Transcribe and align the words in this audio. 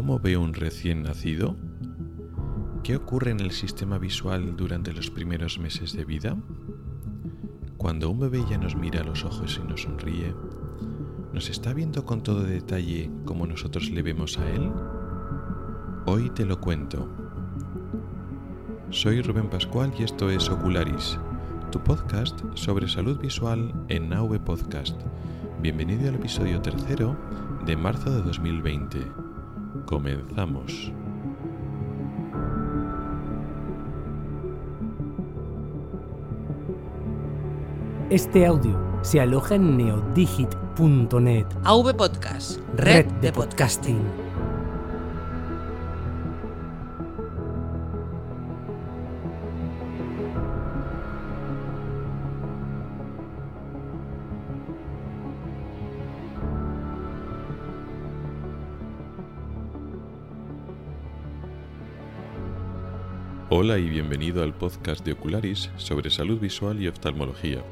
¿Cómo 0.00 0.18
ve 0.18 0.38
un 0.38 0.54
recién 0.54 1.02
nacido? 1.02 1.56
¿Qué 2.82 2.96
ocurre 2.96 3.32
en 3.32 3.40
el 3.40 3.50
sistema 3.50 3.98
visual 3.98 4.56
durante 4.56 4.94
los 4.94 5.10
primeros 5.10 5.58
meses 5.58 5.92
de 5.92 6.06
vida? 6.06 6.38
Cuando 7.76 8.08
un 8.08 8.18
bebé 8.18 8.42
ya 8.48 8.56
nos 8.56 8.76
mira 8.76 9.02
a 9.02 9.04
los 9.04 9.26
ojos 9.26 9.60
y 9.62 9.68
nos 9.68 9.82
sonríe, 9.82 10.34
¿nos 11.34 11.50
está 11.50 11.74
viendo 11.74 12.06
con 12.06 12.22
todo 12.22 12.44
detalle 12.44 13.10
como 13.26 13.46
nosotros 13.46 13.90
le 13.90 14.00
vemos 14.00 14.38
a 14.38 14.48
él? 14.48 14.72
Hoy 16.06 16.30
te 16.30 16.46
lo 16.46 16.58
cuento. 16.62 17.06
Soy 18.88 19.20
Rubén 19.20 19.50
Pascual 19.50 19.92
y 19.98 20.04
esto 20.04 20.30
es 20.30 20.48
Ocularis, 20.48 21.18
tu 21.70 21.78
podcast 21.78 22.40
sobre 22.54 22.88
salud 22.88 23.20
visual 23.20 23.74
en 23.88 24.08
Naue 24.08 24.40
Podcast. 24.40 24.98
Bienvenido 25.60 26.08
al 26.08 26.14
episodio 26.14 26.62
tercero 26.62 27.18
de 27.66 27.76
marzo 27.76 28.10
de 28.10 28.22
2020. 28.22 29.19
Comenzamos. 29.90 30.92
Este 38.08 38.46
audio 38.46 38.78
se 39.02 39.20
aloja 39.20 39.56
en 39.56 39.76
neodigit.net, 39.76 41.46
AV 41.64 41.96
Podcast, 41.96 42.60
red 42.76 43.06
de 43.20 43.32
podcasting. 43.32 44.29
Hola 63.62 63.76
y 63.78 63.90
bienvenido 63.90 64.42
al 64.42 64.56
podcast 64.56 65.04
de 65.04 65.12
Ocularis 65.12 65.68
sobre 65.76 66.08
salud 66.08 66.40
visual 66.40 66.80
y 66.80 66.88
oftalmología. 66.88 67.62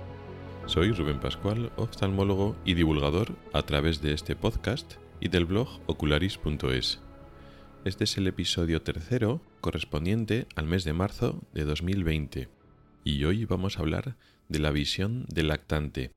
Soy 0.66 0.92
Rubén 0.92 1.18
Pascual, 1.18 1.72
oftalmólogo 1.76 2.58
y 2.62 2.74
divulgador 2.74 3.34
a 3.54 3.62
través 3.62 4.02
de 4.02 4.12
este 4.12 4.36
podcast 4.36 4.96
y 5.18 5.30
del 5.30 5.46
blog 5.46 5.80
ocularis.es. 5.86 7.00
Este 7.86 8.04
es 8.04 8.18
el 8.18 8.26
episodio 8.26 8.82
tercero 8.82 9.40
correspondiente 9.62 10.46
al 10.56 10.66
mes 10.66 10.84
de 10.84 10.92
marzo 10.92 11.40
de 11.54 11.64
2020 11.64 12.50
y 13.02 13.24
hoy 13.24 13.46
vamos 13.46 13.78
a 13.78 13.80
hablar 13.80 14.18
de 14.50 14.58
la 14.58 14.70
visión 14.70 15.24
del 15.30 15.48
lactante. 15.48 16.12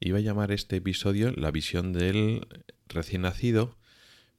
Iba 0.00 0.18
a 0.18 0.20
llamar 0.20 0.52
este 0.52 0.76
episodio 0.76 1.32
la 1.32 1.50
visión 1.50 1.94
del 1.94 2.46
recién 2.88 3.22
nacido, 3.22 3.78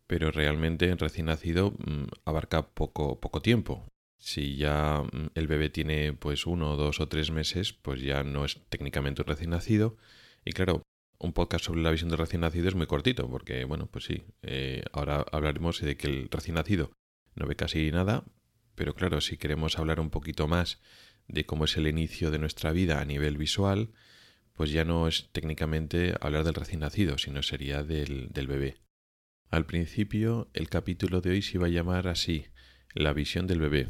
pero 0.05 0.29
realmente 0.29 0.91
el 0.91 0.99
recién 0.99 1.25
nacido 1.25 1.71
mm, 1.71 2.03
abarca 2.23 2.67
poco, 2.67 3.19
poco 3.19 3.41
tiempo, 3.41 3.87
si 4.17 4.55
ya 4.55 5.03
mm, 5.03 5.27
el 5.35 5.47
bebé 5.47 5.69
tiene 5.69 6.13
pues 6.13 6.45
uno, 6.45 6.75
dos 6.75 6.99
o 6.99 7.07
tres 7.07 7.31
meses, 7.31 7.73
pues 7.73 8.01
ya 8.01 8.23
no 8.23 8.45
es 8.45 8.61
técnicamente 8.69 9.21
un 9.21 9.27
recién 9.27 9.51
nacido. 9.51 9.97
Y 10.45 10.51
claro, 10.51 10.83
un 11.19 11.33
podcast 11.33 11.65
sobre 11.65 11.81
la 11.81 11.91
visión 11.91 12.09
del 12.09 12.19
recién 12.19 12.41
nacido 12.41 12.67
es 12.67 12.75
muy 12.75 12.87
cortito, 12.87 13.29
porque 13.29 13.63
bueno, 13.65 13.87
pues 13.87 14.05
sí, 14.05 14.23
eh, 14.43 14.83
ahora 14.91 15.25
hablaremos 15.31 15.81
de 15.81 15.97
que 15.97 16.07
el 16.07 16.29
recién 16.29 16.55
nacido 16.55 16.91
no 17.35 17.47
ve 17.47 17.55
casi 17.55 17.91
nada, 17.91 18.25
pero 18.75 18.93
claro, 18.93 19.21
si 19.21 19.37
queremos 19.37 19.77
hablar 19.79 19.99
un 19.99 20.09
poquito 20.09 20.47
más 20.47 20.79
de 21.27 21.45
cómo 21.45 21.65
es 21.65 21.75
el 21.77 21.87
inicio 21.87 22.31
de 22.31 22.39
nuestra 22.39 22.71
vida 22.71 23.01
a 23.01 23.05
nivel 23.05 23.37
visual, 23.37 23.91
pues 24.53 24.71
ya 24.71 24.85
no 24.85 25.07
es 25.07 25.29
técnicamente 25.31 26.15
hablar 26.21 26.43
del 26.43 26.55
recién 26.55 26.79
nacido, 26.79 27.17
sino 27.17 27.43
sería 27.43 27.83
del, 27.83 28.29
del 28.29 28.47
bebé. 28.47 28.77
Al 29.49 29.65
principio, 29.65 30.49
el 30.53 30.69
capítulo 30.69 31.21
de 31.21 31.31
hoy 31.31 31.41
se 31.41 31.57
iba 31.57 31.67
a 31.67 31.69
llamar 31.69 32.07
así, 32.07 32.47
la 32.93 33.13
visión 33.13 33.47
del 33.47 33.59
bebé, 33.59 33.89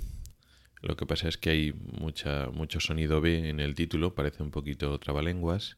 lo 0.81 0.95
que 0.95 1.05
pasa 1.05 1.27
es 1.27 1.37
que 1.37 1.49
hay 1.49 1.73
mucha, 1.73 2.49
mucho 2.49 2.79
sonido 2.79 3.21
B 3.21 3.49
en 3.49 3.59
el 3.59 3.75
título, 3.75 4.13
parece 4.13 4.43
un 4.43 4.51
poquito 4.51 4.97
trabalenguas, 4.99 5.77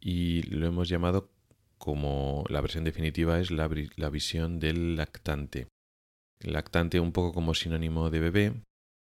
y 0.00 0.42
lo 0.42 0.66
hemos 0.66 0.88
llamado 0.88 1.30
como 1.78 2.44
la 2.48 2.60
versión 2.60 2.84
definitiva 2.84 3.40
es 3.40 3.50
la, 3.50 3.70
la 3.96 4.10
visión 4.10 4.58
del 4.58 4.96
lactante. 4.96 5.68
Lactante 6.40 7.00
un 7.00 7.12
poco 7.12 7.32
como 7.32 7.54
sinónimo 7.54 8.10
de 8.10 8.20
bebé, 8.20 8.52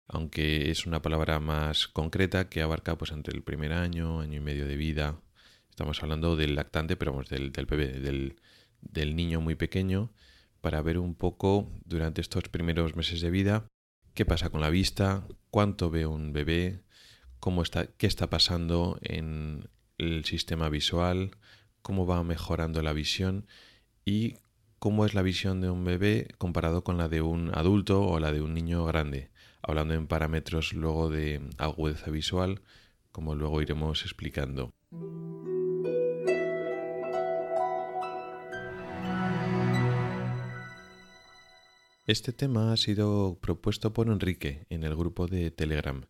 aunque 0.07 0.69
es 0.69 0.85
una 0.85 1.01
palabra 1.01 1.39
más 1.39 1.87
concreta 1.87 2.49
que 2.49 2.61
abarca 2.61 2.97
pues 2.97 3.11
entre 3.11 3.35
el 3.35 3.43
primer 3.43 3.73
año, 3.73 4.19
año 4.19 4.37
y 4.37 4.41
medio 4.41 4.67
de 4.67 4.77
vida. 4.77 5.19
Estamos 5.69 6.01
hablando 6.03 6.35
del 6.35 6.55
lactante, 6.55 6.95
pero 6.95 7.11
vamos, 7.11 7.29
del, 7.29 7.51
del 7.51 7.65
bebé, 7.65 7.99
del, 7.99 8.35
del 8.81 9.15
niño 9.15 9.41
muy 9.41 9.55
pequeño, 9.55 10.11
para 10.59 10.81
ver 10.81 10.99
un 10.99 11.15
poco 11.15 11.71
durante 11.85 12.21
estos 12.21 12.43
primeros 12.49 12.95
meses 12.95 13.21
de 13.21 13.31
vida 13.31 13.65
qué 14.13 14.25
pasa 14.25 14.49
con 14.49 14.61
la 14.61 14.69
vista, 14.69 15.27
cuánto 15.49 15.89
ve 15.89 16.05
un 16.05 16.33
bebé, 16.33 16.81
qué 17.97 18.07
está 18.07 18.29
pasando 18.29 18.99
en 19.01 19.69
el 19.97 20.25
sistema 20.25 20.69
visual, 20.69 21.31
cómo 21.81 22.05
va 22.05 22.23
mejorando 22.23 22.81
la 22.81 22.93
visión 22.93 23.47
y 24.05 24.35
cómo 24.79 25.05
es 25.05 25.13
la 25.13 25.21
visión 25.21 25.61
de 25.61 25.69
un 25.69 25.83
bebé 25.83 26.27
comparado 26.37 26.83
con 26.83 26.97
la 26.97 27.07
de 27.07 27.21
un 27.21 27.51
adulto 27.53 28.03
o 28.03 28.19
la 28.19 28.31
de 28.31 28.41
un 28.41 28.53
niño 28.53 28.85
grande, 28.85 29.29
hablando 29.61 29.93
en 29.93 30.07
parámetros 30.07 30.73
luego 30.73 31.09
de 31.09 31.41
agudeza 31.57 32.09
visual, 32.09 32.61
como 33.11 33.35
luego 33.35 33.61
iremos 33.61 34.03
explicando. 34.03 34.71
Este 42.11 42.33
tema 42.33 42.73
ha 42.73 42.75
sido 42.75 43.37
propuesto 43.39 43.93
por 43.93 44.09
Enrique 44.09 44.65
en 44.69 44.83
el 44.83 44.97
grupo 44.97 45.27
de 45.27 45.49
Telegram. 45.49 46.03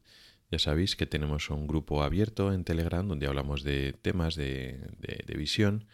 Ya 0.50 0.58
sabéis 0.58 0.96
que 0.96 1.06
tenemos 1.06 1.52
un 1.52 1.68
grupo 1.68 2.02
abierto 2.02 2.54
en 2.54 2.64
Telegram 2.64 3.08
donde 3.08 3.28
hablamos 3.28 3.62
de 3.62 3.94
temas 3.94 4.34
de, 4.34 4.80
visión 5.38 5.86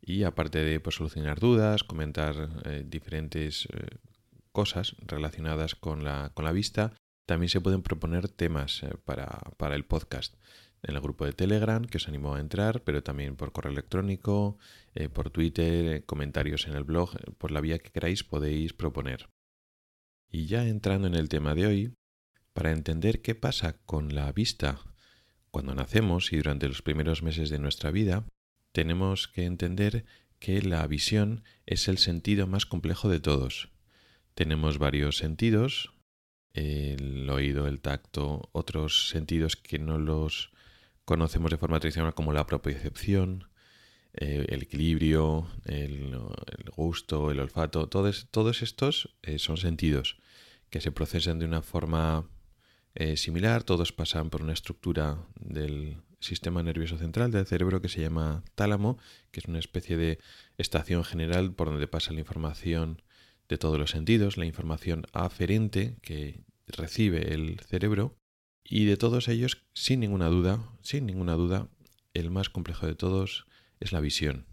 y 0.00 0.24
aparte 0.24 0.64
de 0.64 0.80
pues, 0.80 0.96
solucionar 0.96 1.38
dudas, 1.38 1.84
comentar 1.84 2.34
eh, 2.64 2.82
diferentes 2.84 3.68
eh, 3.72 3.86
cosas 4.50 4.96
relacionadas 4.98 5.76
con 5.76 6.02
la, 6.02 6.52
vista, 6.52 6.94
también 7.24 7.48
se 7.48 7.60
pueden 7.60 7.82
proponer 7.82 8.26
temas 8.26 8.82
eh, 8.82 8.90
para 9.06 9.76
el 9.76 9.84
podcast 9.84 10.34
en 10.82 10.96
el 10.96 11.00
grupo 11.00 11.24
de 11.24 11.34
Telegram, 11.34 11.84
que 11.84 11.98
os 11.98 12.08
animo 12.08 12.34
a 12.34 12.40
entrar, 12.40 12.82
pero 12.82 13.04
también 13.04 13.36
por 13.36 13.52
correo 13.52 13.70
electrónico, 13.70 14.58
por 15.12 15.30
Twitter, 15.30 16.04
comentarios 16.04 16.66
en 16.66 16.74
el 16.74 16.82
blog, 16.82 17.10
por 17.38 17.52
la 17.52 17.60
vía 17.60 17.78
que 17.78 17.92
queráis 17.92 18.24
podéis 18.24 18.72
proponer. 18.72 19.31
Y 20.32 20.46
ya 20.46 20.66
entrando 20.66 21.06
en 21.06 21.14
el 21.14 21.28
tema 21.28 21.54
de 21.54 21.66
hoy, 21.66 21.94
para 22.54 22.72
entender 22.72 23.20
qué 23.20 23.34
pasa 23.34 23.76
con 23.84 24.14
la 24.14 24.32
vista 24.32 24.80
cuando 25.50 25.74
nacemos 25.74 26.32
y 26.32 26.38
durante 26.38 26.66
los 26.68 26.80
primeros 26.80 27.22
meses 27.22 27.50
de 27.50 27.58
nuestra 27.58 27.90
vida, 27.90 28.24
tenemos 28.72 29.28
que 29.28 29.44
entender 29.44 30.06
que 30.38 30.62
la 30.62 30.86
visión 30.86 31.44
es 31.66 31.86
el 31.86 31.98
sentido 31.98 32.46
más 32.46 32.64
complejo 32.64 33.10
de 33.10 33.20
todos. 33.20 33.68
Tenemos 34.34 34.78
varios 34.78 35.18
sentidos, 35.18 35.92
el 36.54 37.28
oído, 37.28 37.68
el 37.68 37.80
tacto, 37.82 38.48
otros 38.52 39.10
sentidos 39.10 39.56
que 39.56 39.78
no 39.78 39.98
los 39.98 40.50
conocemos 41.04 41.50
de 41.50 41.58
forma 41.58 41.78
tradicional 41.78 42.14
como 42.14 42.32
la 42.32 42.46
propiocepción, 42.46 43.50
eh, 44.14 44.46
el 44.48 44.62
equilibrio, 44.62 45.48
el, 45.64 46.14
gusto, 46.76 47.30
el 47.30 47.40
olfato, 47.40 47.88
todos, 47.88 48.28
todos 48.30 48.62
estos 48.62 49.14
eh, 49.22 49.38
son 49.38 49.56
sentidos 49.56 50.18
que 50.68 50.80
se 50.80 50.92
procesan 50.92 51.38
de 51.38 51.46
una 51.46 51.62
forma 51.62 52.28
eh, 52.94 53.16
similar, 53.16 53.62
todos 53.62 53.92
pasan 53.92 54.28
por 54.28 54.42
una 54.42 54.52
estructura 54.52 55.18
del 55.40 55.96
sistema 56.20 56.62
nervioso 56.62 56.98
central 56.98 57.30
del 57.30 57.46
cerebro 57.46 57.80
que 57.80 57.88
se 57.88 58.02
llama 58.02 58.44
tálamo, 58.54 58.98
que 59.30 59.40
es 59.40 59.46
una 59.46 59.58
especie 59.58 59.96
de 59.96 60.18
estación 60.58 61.04
general 61.04 61.54
por 61.54 61.68
donde 61.68 61.88
pasa 61.88 62.12
la 62.12 62.20
información 62.20 63.00
de 63.48 63.58
todos 63.58 63.78
los 63.78 63.90
sentidos, 63.90 64.36
la 64.36 64.46
información 64.46 65.06
aferente 65.12 65.96
que 66.02 66.44
recibe 66.66 67.32
el 67.32 67.60
cerebro, 67.60 68.16
y 68.64 68.84
de 68.84 68.96
todos 68.96 69.28
ellos, 69.28 69.64
sin 69.74 70.00
ninguna 70.00 70.28
duda, 70.28 70.60
sin 70.82 71.06
ninguna 71.06 71.32
duda, 71.34 71.68
el 72.14 72.30
más 72.30 72.50
complejo 72.50 72.86
de 72.86 72.94
todos 72.94 73.46
es 73.82 73.92
la 73.92 74.00
visión. 74.00 74.46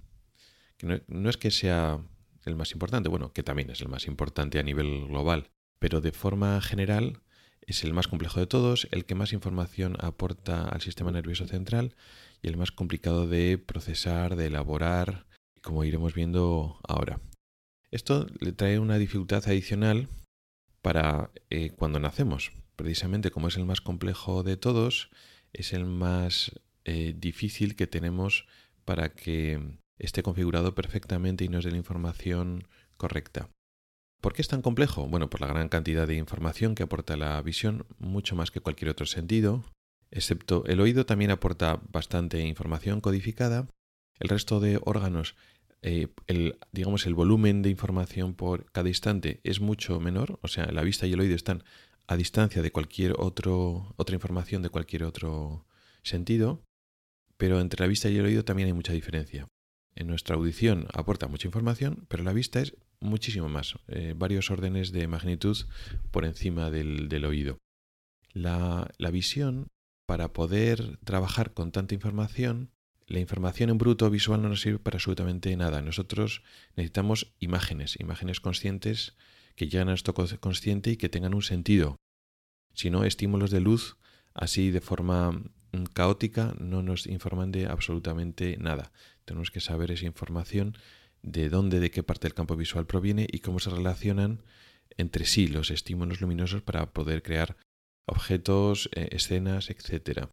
Que 0.78 1.02
no, 1.08 1.30
es 1.30 1.38
que 1.38 1.52
sea 1.52 2.00
el 2.46 2.56
más 2.56 2.72
importante, 2.72 3.10
bueno, 3.10 3.32
que 3.34 3.44
también 3.44 3.70
es 3.70 3.82
el 3.82 3.90
más 3.90 4.08
importante 4.08 4.60
a 4.60 4.64
nivel 4.64 5.08
global, 5.08 5.50
pero 5.78 6.02
de 6.02 6.12
forma 6.12 6.60
general 6.62 7.22
es 7.62 7.84
el 7.84 7.94
más 7.94 8.08
complejo 8.08 8.40
de 8.40 8.48
todos, 8.48 8.88
el 8.92 9.06
que 9.06 9.16
más 9.16 9.34
información 9.34 9.96
aporta 10.00 10.68
al 10.68 10.82
sistema 10.82 11.12
nervioso 11.12 11.46
central 11.46 11.96
y 12.42 12.48
el 12.48 12.58
más 12.58 12.72
complicado 12.72 13.28
de 13.28 13.58
procesar, 13.58 14.36
de 14.36 14.48
elaborar, 14.48 15.28
como 15.62 15.84
iremos 15.84 16.14
viendo 16.14 16.80
ahora. 16.88 17.20
Esto 17.92 18.28
le 18.40 18.52
trae 18.54 18.80
una 18.80 18.98
dificultad 18.98 19.44
adicional 19.48 20.08
para 20.82 21.32
eh, 21.50 21.72
cuando 21.72 22.00
nacemos. 22.00 22.52
Precisamente 22.76 23.32
como 23.32 23.50
es 23.50 23.58
el 23.58 23.66
más 23.66 23.82
complejo 23.82 24.44
de 24.44 24.58
todos, 24.58 25.10
es 25.54 25.74
el 25.74 25.86
más 25.86 26.52
eh, 26.86 27.14
difícil 27.18 27.76
que 27.76 27.88
tenemos 27.88 28.48
para 28.86 29.10
que 29.10 29.60
esté 29.98 30.24
configurado 30.24 30.76
perfectamente 30.76 31.46
y 31.46 31.50
nos 31.50 31.66
dé 31.66 31.72
la 31.72 31.78
información 31.78 32.68
correcta. 32.98 33.50
¿Por 34.22 34.34
qué 34.34 34.42
es 34.42 34.48
tan 34.48 34.62
complejo? 34.62 35.08
Bueno, 35.08 35.30
por 35.30 35.42
la 35.42 35.48
gran 35.48 35.70
cantidad 35.70 36.08
de 36.08 36.16
información 36.16 36.76
que 36.76 36.84
aporta 36.84 37.16
la 37.16 37.42
visión, 37.42 37.86
mucho 38.00 38.36
más 38.36 38.52
que 38.52 38.60
cualquier 38.60 38.92
otro 38.92 39.06
sentido, 39.06 39.64
excepto 40.12 40.66
el 40.66 40.82
oído 40.82 41.06
también 41.06 41.32
aporta 41.32 41.82
bastante 41.92 42.42
información 42.42 43.00
codificada. 43.00 43.68
El 44.20 44.28
resto 44.28 44.60
de 44.60 44.80
órganos, 44.84 45.36
eh, 45.82 46.08
el, 46.28 46.60
digamos, 46.74 47.06
el 47.06 47.14
volumen 47.14 47.62
de 47.62 47.70
información 47.70 48.34
por 48.34 48.70
cada 48.72 48.90
instante 48.90 49.40
es 49.44 49.62
mucho 49.62 50.02
menor, 50.02 50.40
o 50.42 50.50
sea, 50.50 50.66
la 50.66 50.84
vista 50.84 51.08
y 51.08 51.14
el 51.14 51.22
oído 51.22 51.36
están 51.36 51.64
a 52.08 52.18
distancia 52.18 52.62
de 52.62 52.72
cualquier 52.72 53.14
otro, 53.18 53.94
otra 53.96 54.16
información 54.16 54.62
de 54.62 54.70
cualquier 54.70 55.04
otro 55.04 55.66
sentido, 56.04 56.66
pero 57.40 57.62
entre 57.62 57.82
la 57.82 57.88
vista 57.88 58.10
y 58.10 58.18
el 58.18 58.26
oído 58.26 58.44
también 58.44 58.68
hay 58.68 58.74
mucha 58.74 58.92
diferencia. 58.92 59.48
En 59.96 60.08
nuestra 60.08 60.36
audición 60.36 60.88
aporta 60.94 61.28
mucha 61.28 61.48
información, 61.48 62.06
pero 62.10 62.22
la 62.24 62.34
vista 62.34 62.60
es 62.60 62.76
muchísimo 63.00 63.48
más, 63.48 63.76
eh, 63.88 64.14
varios 64.16 64.52
órdenes 64.52 64.92
de 64.92 65.08
magnitud 65.08 65.58
por 66.12 66.26
encima 66.26 66.70
del, 66.70 67.26
oído. 67.26 67.58
La, 68.34 68.92
la, 68.98 69.10
visión 69.10 69.68
para 70.06 70.34
poder 70.34 70.98
trabajar 71.06 71.54
con 71.54 71.72
tanta 71.72 71.96
información, 71.96 72.72
la 73.08 73.20
información 73.20 73.70
en 73.70 73.78
bruto 73.78 74.10
visual 74.10 74.42
no 74.42 74.50
nos 74.50 74.62
sirve 74.62 74.80
para 74.80 74.98
absolutamente 74.98 75.56
nada. 75.56 75.82
Nosotros 75.82 76.44
necesitamos 76.76 77.34
imágenes, 77.40 77.98
imágenes 78.02 78.42
conscientes 78.42 79.16
que 79.56 79.66
lleguen 79.66 79.88
a 79.88 79.92
nuestro 79.92 80.14
consciente 80.14 80.92
y 80.92 80.98
que 80.98 81.08
tengan 81.08 81.34
un 81.34 81.42
sentido. 81.42 81.96
Si 82.74 82.90
no, 82.90 83.06
estímulos 83.06 83.50
de 83.50 83.62
luz 83.62 83.96
así 84.34 84.72
de 84.72 84.82
forma 84.82 85.42
caótica 85.94 86.56
no 86.60 86.82
nos 86.82 87.08
informan 87.08 87.52
de 87.52 87.68
absolutamente 87.68 88.58
nada. 88.58 88.92
Tenemos 89.26 89.52
que 89.52 89.60
saber 89.60 89.92
esa 89.92 90.06
información 90.06 90.78
de 91.22 91.50
dónde, 91.50 91.80
de 91.80 91.92
qué 91.92 92.04
parte 92.04 92.28
del 92.28 92.34
campo 92.34 92.56
visual 92.56 92.86
proviene 92.86 93.28
y 93.32 93.40
cómo 93.40 93.60
se 93.60 93.70
relacionan 93.70 94.42
entre 94.98 95.26
sí 95.26 95.48
los 95.48 95.72
estímulos 95.72 96.22
luminosos 96.22 96.62
para 96.62 96.92
poder 96.92 97.22
crear 97.24 97.58
objetos, 98.06 98.90
eh, 98.94 99.10
escenas, 99.12 99.70
etc. 99.70 100.28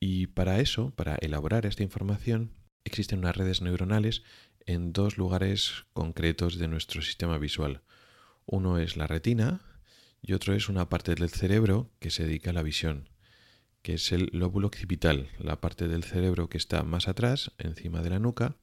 Y 0.00 0.28
para 0.28 0.60
eso, 0.60 0.90
para 0.90 1.16
elaborar 1.16 1.66
esta 1.66 1.82
información, 1.82 2.52
existen 2.84 3.20
unas 3.20 3.36
redes 3.36 3.60
neuronales 3.60 4.22
en 4.66 4.92
dos 4.92 5.18
lugares 5.18 5.84
concretos 5.92 6.58
de 6.58 6.68
nuestro 6.68 7.02
sistema 7.02 7.38
visual. 7.38 7.82
Uno 8.46 8.78
es 8.78 8.96
la 8.96 9.06
retina 9.06 9.60
y 10.22 10.32
otro 10.32 10.54
es 10.54 10.68
una 10.68 10.88
parte 10.88 11.14
del 11.14 11.28
cerebro 11.28 11.90
que 11.98 12.10
se 12.10 12.24
dedica 12.24 12.50
a 12.50 12.54
la 12.54 12.62
visión, 12.62 13.08
que 13.82 13.94
es 13.94 14.12
el 14.12 14.30
lóbulo 14.32 14.66
occipital, 14.66 15.28
la 15.38 15.60
parte 15.60 15.88
del 15.88 16.04
cerebro 16.04 16.48
que 16.48 16.58
está 16.58 16.82
más 16.82 17.08
atrás, 17.08 17.52
encima 17.58 18.02
de 18.02 18.10
la 18.10 18.18
nuca. 18.18 18.56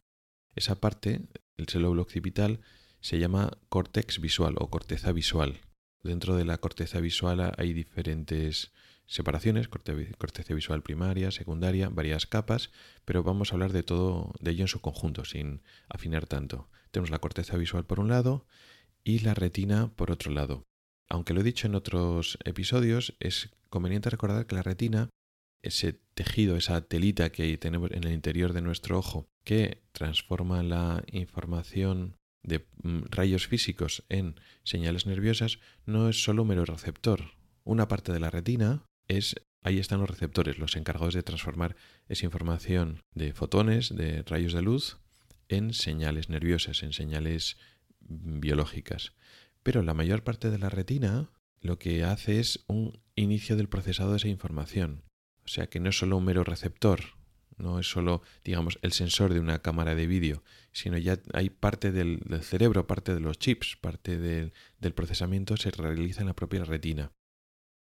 Esa 0.56 0.80
parte, 0.80 1.22
el 1.58 1.82
lóbulo 1.82 2.04
occipital, 2.04 2.62
se 3.02 3.20
llama 3.20 3.58
córtex 3.70 4.20
visual 4.20 4.56
o 4.58 4.70
corteza 4.70 5.12
visual. 5.12 5.62
Dentro 6.04 6.36
de 6.36 6.46
la 6.46 6.58
corteza 6.58 7.00
visual 7.00 7.54
hay 7.58 7.74
diferentes 7.74 8.72
separaciones, 9.08 9.68
corteza 9.68 10.54
visual 10.54 10.84
primaria, 10.84 11.32
secundaria, 11.32 11.90
varias 11.90 12.28
capas, 12.28 12.72
pero 13.06 13.24
vamos 13.24 13.52
a 13.52 13.56
hablar 13.56 13.72
de 13.72 13.84
todo 13.84 14.34
de 14.40 14.52
ello 14.52 14.64
en 14.64 14.68
su 14.68 14.82
conjunto, 14.82 15.26
sin 15.26 15.62
afinar 15.90 16.28
tanto. 16.28 16.70
Tenemos 16.92 17.10
la 17.10 17.20
corteza 17.20 17.58
visual 17.58 17.86
por 17.86 18.00
un 18.00 18.10
lado 18.10 18.46
y 19.04 19.20
la 19.20 19.34
retina 19.34 19.92
por 19.96 20.12
otro 20.12 20.32
lado. 20.32 20.66
Aunque 21.10 21.34
lo 21.34 21.42
he 21.42 21.44
dicho 21.44 21.68
en 21.68 21.76
otros 21.76 22.38
episodios, 22.44 23.16
es 23.20 23.50
conveniente 23.70 24.10
recordar 24.10 24.46
que 24.46 24.56
la 24.56 24.64
retina, 24.64 25.10
ese 25.62 25.94
tejido, 26.14 26.58
esa 26.58 26.82
telita 26.82 27.32
que 27.32 27.58
tenemos 27.58 27.92
en 27.92 28.04
el 28.04 28.14
interior 28.14 28.54
de 28.54 28.62
nuestro 28.62 28.98
ojo, 28.98 29.28
que 29.44 29.84
transforma 29.94 30.64
la 30.64 31.04
información 31.12 32.16
de 32.44 32.66
mm, 32.84 33.04
rayos 33.10 33.48
físicos 33.48 34.04
en 34.10 34.40
señales 34.64 35.06
nerviosas 35.06 35.60
no 35.86 36.10
es 36.10 36.24
solo 36.24 36.44
un 36.44 36.50
mero 36.50 36.66
receptor. 36.66 37.32
Una 37.64 37.88
parte 37.88 38.14
de 38.14 38.20
la 38.20 38.30
retina 38.30 38.84
es 39.08 39.36
ahí 39.64 39.80
están 39.80 40.00
los 40.00 40.10
receptores, 40.10 40.58
los 40.58 40.76
encargados 40.76 41.14
de 41.14 41.24
transformar 41.24 41.76
esa 42.08 42.26
información 42.26 43.02
de 43.14 43.34
fotones, 43.34 43.94
de 43.96 44.24
rayos 44.24 44.54
de 44.54 44.62
luz, 44.62 44.98
en 45.50 45.74
señales 45.74 46.30
nerviosas, 46.30 46.84
en 46.84 46.94
señales 46.94 47.58
mm, 48.00 48.40
biológicas. 48.40 49.14
Pero 49.68 49.84
la 49.84 49.94
mayor 49.94 50.24
parte 50.24 50.50
de 50.50 50.60
la 50.60 50.70
retina 50.70 51.30
lo 51.60 51.78
que 51.78 52.06
hace 52.06 52.40
es 52.40 52.64
un 52.68 53.02
inicio 53.16 53.58
del 53.58 53.68
procesado 53.68 54.12
de 54.12 54.16
esa 54.16 54.30
información. 54.30 55.04
O 55.44 55.50
sea 55.50 55.68
que 55.68 55.82
no 55.82 55.90
es 55.90 55.98
solo 55.98 56.16
un 56.16 56.24
mero 56.24 56.46
receptor, 56.46 57.02
no 57.58 57.78
es 57.78 57.90
solo, 57.90 58.22
digamos, 58.46 58.80
el 58.82 58.94
sensor 58.94 59.34
de 59.34 59.42
una 59.42 59.62
cámara 59.62 59.94
de 59.94 60.08
vídeo, 60.08 60.42
sino 60.72 60.98
ya 60.98 61.20
hay 61.34 61.50
parte 61.50 61.92
del, 61.92 62.22
cerebro, 62.44 62.88
parte 62.88 63.14
de 63.14 63.20
los 63.20 63.40
chips, 63.40 63.76
parte 63.76 64.18
del, 64.18 64.54
procesamiento 64.96 65.58
se 65.58 65.70
realiza 65.72 66.22
en 66.22 66.28
la 66.28 66.34
propia 66.34 66.64
retina. 66.64 67.12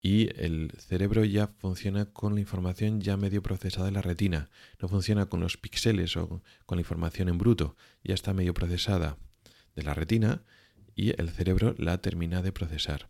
Y 0.01 0.29
el 0.43 0.71
cerebro 0.79 1.23
ya 1.23 1.49
funciona 1.59 2.05
con 2.05 2.33
la 2.33 2.41
información 2.41 2.99
ya 2.99 3.15
medio 3.15 3.43
procesada 3.43 3.89
en 3.89 3.93
la 3.93 4.01
retina. 4.01 4.49
No 4.81 4.87
funciona 4.87 5.27
con 5.27 5.39
los 5.39 5.57
píxeles 5.57 6.17
o 6.17 6.41
con 6.65 6.77
la 6.77 6.81
información 6.81 7.29
en 7.29 7.37
bruto. 7.37 7.75
Ya 8.03 8.15
está 8.15 8.33
medio 8.33 8.55
procesada 8.55 9.19
de 9.75 9.83
la 9.83 9.93
retina 9.93 10.41
y 10.95 11.19
el 11.21 11.29
cerebro 11.29 11.75
la 11.77 11.99
termina 11.99 12.41
de 12.41 12.51
procesar. 12.51 13.09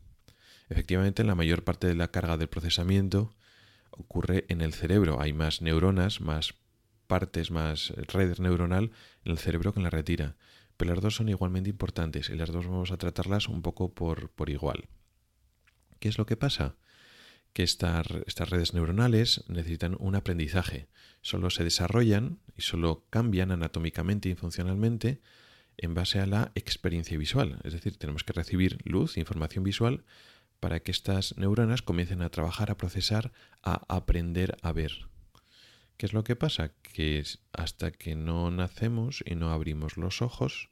Efectivamente, 0.70 1.24
la 1.24 1.36
mayor 1.36 1.64
parte 1.64 1.88
de 1.88 1.96
la 1.96 2.10
carga 2.10 2.38
del 2.38 2.50
procesamiento 2.50 3.36
ocurre 3.92 4.46
en 4.50 4.62
el 4.62 4.74
cerebro. 4.74 5.22
Hay 5.22 5.34
más 5.34 5.62
neuronas, 5.62 6.22
más 6.22 6.56
partes, 7.08 7.52
más 7.52 7.90
redes 7.96 8.40
neuronal 8.40 8.92
en 9.24 9.32
el 9.32 9.38
cerebro 9.38 9.74
que 9.74 9.80
la 9.80 9.90
retina. 9.90 10.36
Pero 10.78 10.94
las 10.94 11.04
dos 11.04 11.16
son 11.16 11.30
igualmente 11.30 11.70
importantes 11.70 12.30
y 12.30 12.36
las 12.36 12.52
dos 12.52 12.66
vamos 12.66 12.92
a 12.92 12.98
tratarlas 12.98 13.48
un 13.48 13.62
poco 13.62 13.94
por, 13.94 14.30
por 14.32 14.50
igual. 14.50 14.88
¿Qué 16.00 16.10
es 16.10 16.18
lo 16.18 16.26
que 16.26 16.36
pasa? 16.36 16.76
Que 17.54 17.64
estas, 17.64 18.08
estas 18.26 18.50
redes 18.50 18.74
neuronales 18.74 19.46
necesitan 19.48 19.96
un 20.00 20.16
aprendizaje. 20.16 20.88
Solo 21.22 21.50
se 21.50 21.64
desarrollan 21.64 22.40
y 22.58 22.64
solo 22.64 23.06
cambian 23.10 23.52
anatómicamente 23.52 24.28
y 24.30 24.36
funcionalmente 24.36 25.22
en 25.78 25.94
base 25.94 26.20
a 26.20 26.26
la 26.26 26.52
experiencia 26.56 27.18
visual. 27.18 27.60
Es 27.64 27.74
decir, 27.74 27.98
tenemos 27.98 28.24
que 28.24 28.34
recibir 28.34 28.78
luz, 28.84 29.18
información 29.18 29.64
visual, 29.64 30.06
para 30.60 30.80
que 30.80 30.92
estas 30.92 31.38
neuronas 31.38 31.82
comiencen 31.82 32.22
a 32.22 32.30
trabajar, 32.30 32.72
a 32.72 32.78
procesar, 32.78 33.32
a 33.62 33.82
aprender 33.94 34.58
a 34.62 34.72
ver. 34.72 35.08
¿Qué 35.98 36.06
es 36.06 36.14
lo 36.14 36.24
que 36.24 36.36
pasa? 36.36 36.74
Que 36.82 37.24
hasta 37.54 37.92
que 37.92 38.16
no 38.16 38.52
nacemos 38.52 39.24
y 39.26 39.36
no 39.36 39.52
abrimos 39.52 39.98
los 39.98 40.22
ojos, 40.22 40.70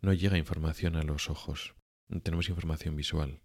no 0.00 0.12
llega 0.12 0.38
información 0.38 0.96
a 0.96 1.02
los 1.02 1.30
ojos. 1.30 1.74
No 2.08 2.20
tenemos 2.20 2.48
información 2.48 2.96
visual. 2.96 3.40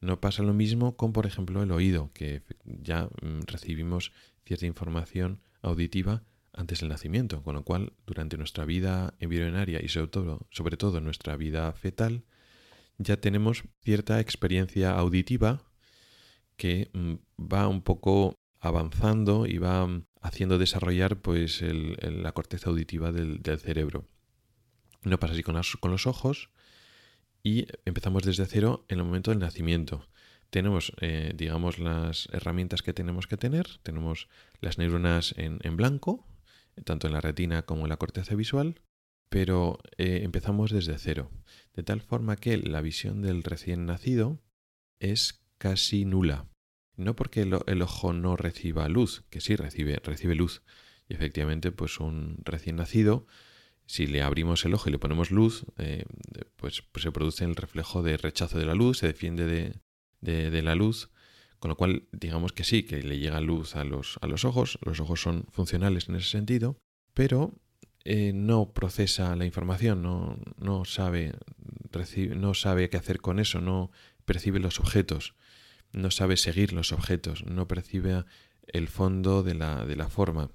No 0.00 0.20
pasa 0.20 0.42
lo 0.42 0.54
mismo 0.54 0.96
con, 0.96 1.12
por 1.12 1.26
ejemplo, 1.26 1.62
el 1.62 1.72
oído, 1.72 2.10
que 2.14 2.42
ya 2.64 3.10
mm, 3.20 3.40
recibimos 3.46 4.12
cierta 4.46 4.64
información 4.66 5.42
auditiva 5.60 6.22
antes 6.52 6.80
del 6.80 6.88
nacimiento, 6.88 7.42
con 7.42 7.54
lo 7.54 7.64
cual 7.64 7.92
durante 8.06 8.36
nuestra 8.36 8.64
vida 8.64 9.14
embrionaria 9.18 9.80
y 9.82 9.88
sobre 9.88 10.08
todo, 10.08 10.46
sobre 10.50 10.76
nuestra 11.00 11.36
vida 11.36 11.72
fetal, 11.72 12.24
ya 12.98 13.16
tenemos 13.18 13.64
cierta 13.82 14.20
experiencia 14.20 14.92
auditiva 14.92 15.62
que 16.56 16.90
mm, 16.92 17.14
va 17.40 17.68
un 17.68 17.82
poco 17.82 18.34
avanzando 18.58 19.46
y 19.46 19.58
va 19.58 19.86
mm, 19.86 20.04
haciendo 20.20 20.58
desarrollar 20.58 21.20
pues 21.20 21.62
la 21.62 22.32
corteza 22.32 22.68
auditiva 22.68 23.10
del, 23.10 23.40
cerebro. 23.58 24.06
No 25.02 25.18
pasa 25.18 25.32
así 25.32 25.42
con, 25.42 25.54
los 25.54 26.06
ojos 26.06 26.50
y 27.42 27.66
empezamos 27.86 28.22
desde 28.22 28.44
cero 28.44 28.84
en 28.88 28.98
el 28.98 29.04
momento 29.04 29.30
del 29.30 29.40
nacimiento. 29.40 30.06
Tenemos, 30.50 30.92
eh, 31.00 31.32
digamos, 31.34 31.78
las 31.78 32.28
herramientas 32.32 32.82
que 32.82 32.92
tenemos 32.92 33.26
que 33.26 33.38
tener. 33.38 33.78
Tenemos 33.82 34.28
las 34.60 34.76
neuronas 34.76 35.34
en 35.38 35.76
blanco, 35.76 36.26
tanto 36.84 37.06
en 37.06 37.12
la 37.12 37.20
retina 37.20 37.62
como 37.62 37.82
en 37.82 37.90
la 37.90 37.96
corteza 37.96 38.34
visual 38.34 38.80
pero 39.30 39.78
eh, 39.96 40.20
empezamos 40.24 40.72
desde 40.72 40.98
cero, 40.98 41.30
de 41.74 41.84
tal 41.84 42.02
forma 42.02 42.36
que 42.36 42.58
la 42.58 42.82
visión 42.82 43.22
del 43.22 43.44
recién 43.44 43.86
nacido 43.86 44.42
es 44.98 45.40
casi 45.56 46.04
nula. 46.04 46.48
No 46.96 47.16
porque 47.16 47.42
el, 47.42 47.82
ojo 47.82 48.12
no 48.12 48.36
reciba 48.36 48.88
luz, 48.88 49.24
que 49.30 49.40
sí 49.40 49.56
recibe, 49.56 49.96
recibe 50.04 50.34
luz. 50.34 50.62
Y 51.08 51.14
efectivamente, 51.14 51.70
pues 51.70 52.00
un 52.00 52.38
recién 52.44 52.76
nacido, 52.76 53.26
si 53.86 54.06
le 54.06 54.20
abrimos 54.20 54.64
el 54.64 54.74
ojo 54.74 54.88
y 54.88 54.92
le 54.92 54.98
ponemos 54.98 55.30
luz, 55.30 55.64
eh, 55.78 56.04
pues, 56.56 56.82
pues, 56.82 57.04
se 57.04 57.12
produce 57.12 57.44
el 57.44 57.56
reflejo 57.56 58.02
de 58.02 58.16
rechazo 58.16 58.58
de 58.58 58.66
la 58.66 58.74
luz, 58.74 58.98
se 58.98 59.06
defiende 59.06 59.46
de, 59.46 60.50
de, 60.50 60.62
la 60.62 60.74
luz, 60.74 61.10
con 61.60 61.68
lo 61.68 61.76
cual 61.76 62.08
digamos 62.10 62.52
que 62.52 62.64
sí, 62.64 62.82
que 62.82 63.02
le 63.02 63.18
llega 63.18 63.40
luz 63.40 63.76
a 63.76 63.84
los, 63.84 64.18
a 64.22 64.26
los 64.26 64.44
ojos, 64.44 64.78
los 64.82 64.98
ojos 64.98 65.20
son 65.20 65.46
funcionales 65.50 66.08
en 66.08 66.16
ese 66.16 66.28
sentido, 66.28 66.78
pero 67.14 67.54
eh, 68.04 68.32
no 68.34 68.72
procesa 68.72 69.36
la 69.36 69.44
información, 69.44 70.02
no, 70.02 70.38
no, 70.58 70.86
sabe, 70.86 71.34
no 72.34 72.54
sabe 72.54 72.88
qué 72.88 72.96
hacer 72.96 73.20
con 73.20 73.38
eso, 73.38 73.60
no 73.60 73.90
percibe 74.24 74.58
los 74.58 74.80
objetos, 74.80 75.34
no 75.92 76.10
sabe 76.10 76.38
seguir 76.38 76.72
los 76.72 76.92
objetos, 76.92 77.44
no 77.44 77.68
percibe 77.68 78.24
el 78.66 78.88
fondo 78.88 79.42
de 79.42 79.54
la, 79.54 79.84
de 79.84 79.96
la 79.96 80.08
forma. 80.08 80.50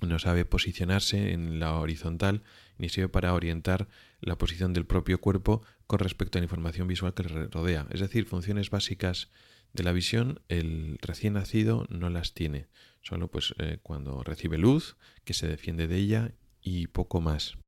no 0.00 0.18
sabe 0.18 0.44
posicionarse 0.44 1.32
en 1.32 1.60
la 1.60 1.78
horizontal 1.78 2.42
ni 2.78 2.88
sirve 2.88 3.08
para 3.08 3.34
orientar 3.34 3.88
la 4.20 4.36
posición 4.36 4.72
del 4.72 4.86
propio 4.86 5.20
cuerpo 5.20 5.62
con 5.86 6.00
respecto 6.00 6.38
a 6.38 6.40
la 6.40 6.46
información 6.46 6.88
visual 6.88 7.14
que 7.14 7.22
le 7.22 7.46
rodea. 7.46 7.86
Es 7.90 8.00
decir, 8.00 8.26
funciones 8.26 8.70
básicas 8.70 9.30
de 9.72 9.82
la 9.82 9.92
visión 9.92 10.40
el 10.48 10.98
recién 11.00 11.34
nacido 11.34 11.86
no 11.88 12.10
las 12.10 12.34
tiene. 12.34 12.66
Solo 13.00 13.28
pues 13.28 13.54
eh, 13.58 13.78
cuando 13.82 14.22
recibe 14.22 14.58
luz, 14.58 14.96
que 15.24 15.34
se 15.34 15.48
defiende 15.48 15.88
de 15.88 15.96
ella 15.96 16.32
y 16.60 16.86
poco 16.86 17.20
más. 17.20 17.58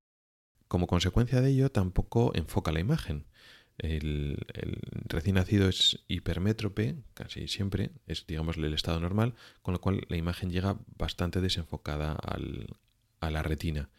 Como 0.68 0.86
consecuencia 0.86 1.40
de 1.40 1.50
ello 1.50 1.70
tampoco 1.70 2.32
enfoca 2.34 2.72
la 2.72 2.80
imagen. 2.80 3.26
El, 3.78 4.38
recién 5.08 5.34
nacido 5.34 5.68
es 5.68 6.04
hipermétrope, 6.06 6.96
casi 7.12 7.48
siempre, 7.48 7.90
es 8.06 8.24
digamos 8.26 8.56
el 8.56 8.72
estado 8.72 9.00
normal, 9.00 9.34
con 9.62 9.72
lo 9.72 9.80
cual 9.80 10.06
la 10.08 10.16
imagen 10.16 10.50
llega 10.50 10.78
bastante 10.96 11.40
desenfocada 11.40 12.16
a 13.20 13.30
la 13.30 13.42
retina. 13.42 13.90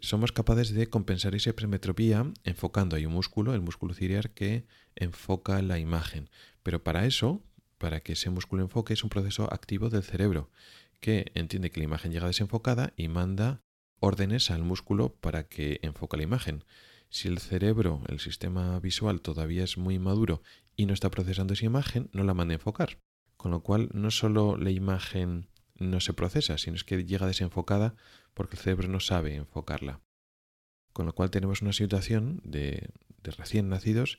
Somos 0.00 0.32
capaces 0.32 0.72
de 0.72 0.88
compensar 0.88 1.34
esa 1.34 1.50
hipermetropía 1.50 2.32
enfocando 2.44 2.96
hay 2.96 3.04
un 3.04 3.12
músculo, 3.12 3.52
el 3.54 3.60
músculo 3.60 3.92
ciliar, 3.92 4.30
que 4.30 4.64
enfoca 4.96 5.60
la 5.60 5.78
imagen. 5.78 6.30
Pero 6.62 6.82
para 6.82 7.04
eso, 7.04 7.42
para 7.76 8.00
que 8.00 8.14
ese 8.14 8.30
músculo 8.30 8.62
enfoque, 8.62 8.94
es 8.94 9.04
un 9.04 9.10
proceso 9.10 9.52
activo 9.52 9.90
del 9.90 10.02
cerebro, 10.02 10.50
que 11.00 11.30
entiende 11.34 11.70
que 11.70 11.80
la 11.80 11.84
imagen 11.84 12.12
llega 12.12 12.26
desenfocada 12.26 12.94
y 12.96 13.08
manda 13.08 13.60
órdenes 14.00 14.50
al 14.50 14.62
músculo 14.62 15.14
para 15.20 15.48
que 15.48 15.80
enfoque 15.82 16.16
la 16.16 16.22
imagen. 16.22 16.64
Si 17.10 17.28
el 17.28 17.38
cerebro, 17.38 18.02
el 18.08 18.20
sistema 18.20 18.80
visual 18.80 19.20
todavía 19.20 19.64
es 19.64 19.76
muy 19.76 19.98
maduro 19.98 20.42
y 20.76 20.86
no 20.86 20.94
está 20.94 21.10
procesando 21.10 21.52
esa 21.52 21.66
imagen, 21.66 22.08
no 22.12 22.24
la 22.24 22.32
manda 22.32 22.52
a 22.52 22.56
enfocar. 22.56 22.98
Con 23.36 23.50
lo 23.50 23.62
cual 23.62 23.90
no 23.92 24.10
solo 24.10 24.56
la 24.56 24.70
imagen 24.70 25.48
no 25.74 26.00
se 26.00 26.14
procesa, 26.14 26.56
sino 26.56 26.76
es 26.76 26.84
que 26.84 27.04
llega 27.04 27.26
desenfocada 27.26 27.96
porque 28.40 28.56
el 28.56 28.62
cerebro 28.62 28.88
no 28.88 29.00
sabe 29.00 29.34
enfocarla. 29.34 30.00
Con 30.94 31.04
lo 31.04 31.12
cual 31.12 31.30
tenemos 31.30 31.60
una 31.60 31.74
situación 31.74 32.40
de, 32.42 32.88
recién 33.22 33.68
nacidos 33.68 34.18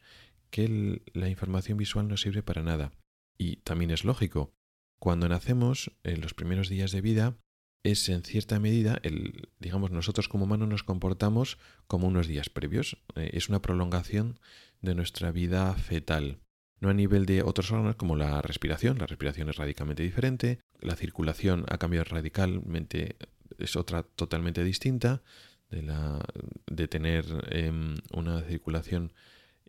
que 0.51 1.01
la 1.15 1.27
información 1.27 1.79
visual 1.79 2.07
no 2.07 2.17
sirve 2.17 2.43
para 2.43 2.61
nada. 2.61 2.91
Y 3.39 3.55
también 3.63 3.89
es 3.89 4.05
lógico. 4.05 4.53
Cuando 4.99 5.27
nacemos, 5.27 5.91
en 6.03 6.21
los 6.21 6.35
primeros 6.35 6.69
días 6.69 6.91
de 6.91 7.01
vida, 7.01 7.35
es 7.81 8.07
en 8.09 8.21
cierta 8.21 8.59
medida, 8.59 8.99
el, 9.01 9.49
digamos, 9.57 9.89
nosotros 9.89 10.29
como 10.29 10.43
humanos 10.43 10.69
nos 10.69 10.83
comportamos 10.83 11.57
como 11.87 12.07
unos 12.07 12.27
días 12.27 12.51
previos. 12.51 13.01
Eh, 13.15 13.31
es 13.33 13.49
una 13.49 13.63
prolongación 13.63 14.39
de 14.81 14.93
nuestra 14.93 15.31
vida 15.31 15.73
fetal. 15.73 16.37
No 16.79 16.89
a 16.89 16.93
nivel 16.93 17.25
de 17.25 17.41
otros 17.41 17.71
órganos 17.71 17.95
como 17.95 18.15
la 18.15 18.39
respiración, 18.43 18.99
la 18.99 19.07
respiración 19.07 19.49
es 19.49 19.55
radicalmente 19.55 20.03
diferente, 20.03 20.59
la 20.79 20.95
circulación 20.95 21.65
ha 21.69 21.79
cambiado 21.79 22.03
radicalmente, 22.03 23.15
es 23.61 23.75
otra 23.75 24.03
totalmente 24.03 24.63
distinta, 24.63 25.21
de, 25.69 25.81
la, 25.81 26.19
de 26.67 26.87
tener 26.87 27.25
em, 27.49 27.95
una 28.13 28.41
circulación 28.41 29.13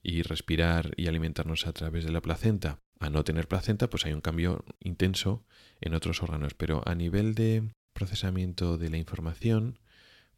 y 0.02 0.22
respirar 0.22 0.92
y 0.96 1.06
alimentarnos 1.06 1.66
a 1.66 1.72
través 1.72 2.04
de 2.04 2.12
la 2.12 2.20
placenta 2.20 2.80
a 3.02 3.11
no 3.11 3.25
tener 3.25 3.49
placenta, 3.49 3.90
pues 3.90 4.06
hay 4.06 4.12
un 4.12 4.20
cambio 4.20 4.64
intenso 4.80 5.44
en 5.80 5.94
otros 5.94 6.22
órganos. 6.22 6.54
Pero 6.54 6.82
a 6.87 6.94
nivel 6.94 7.34
de 7.34 7.72
procesamiento 7.92 8.78
de 8.78 8.90
la 8.90 8.96
información, 8.96 9.80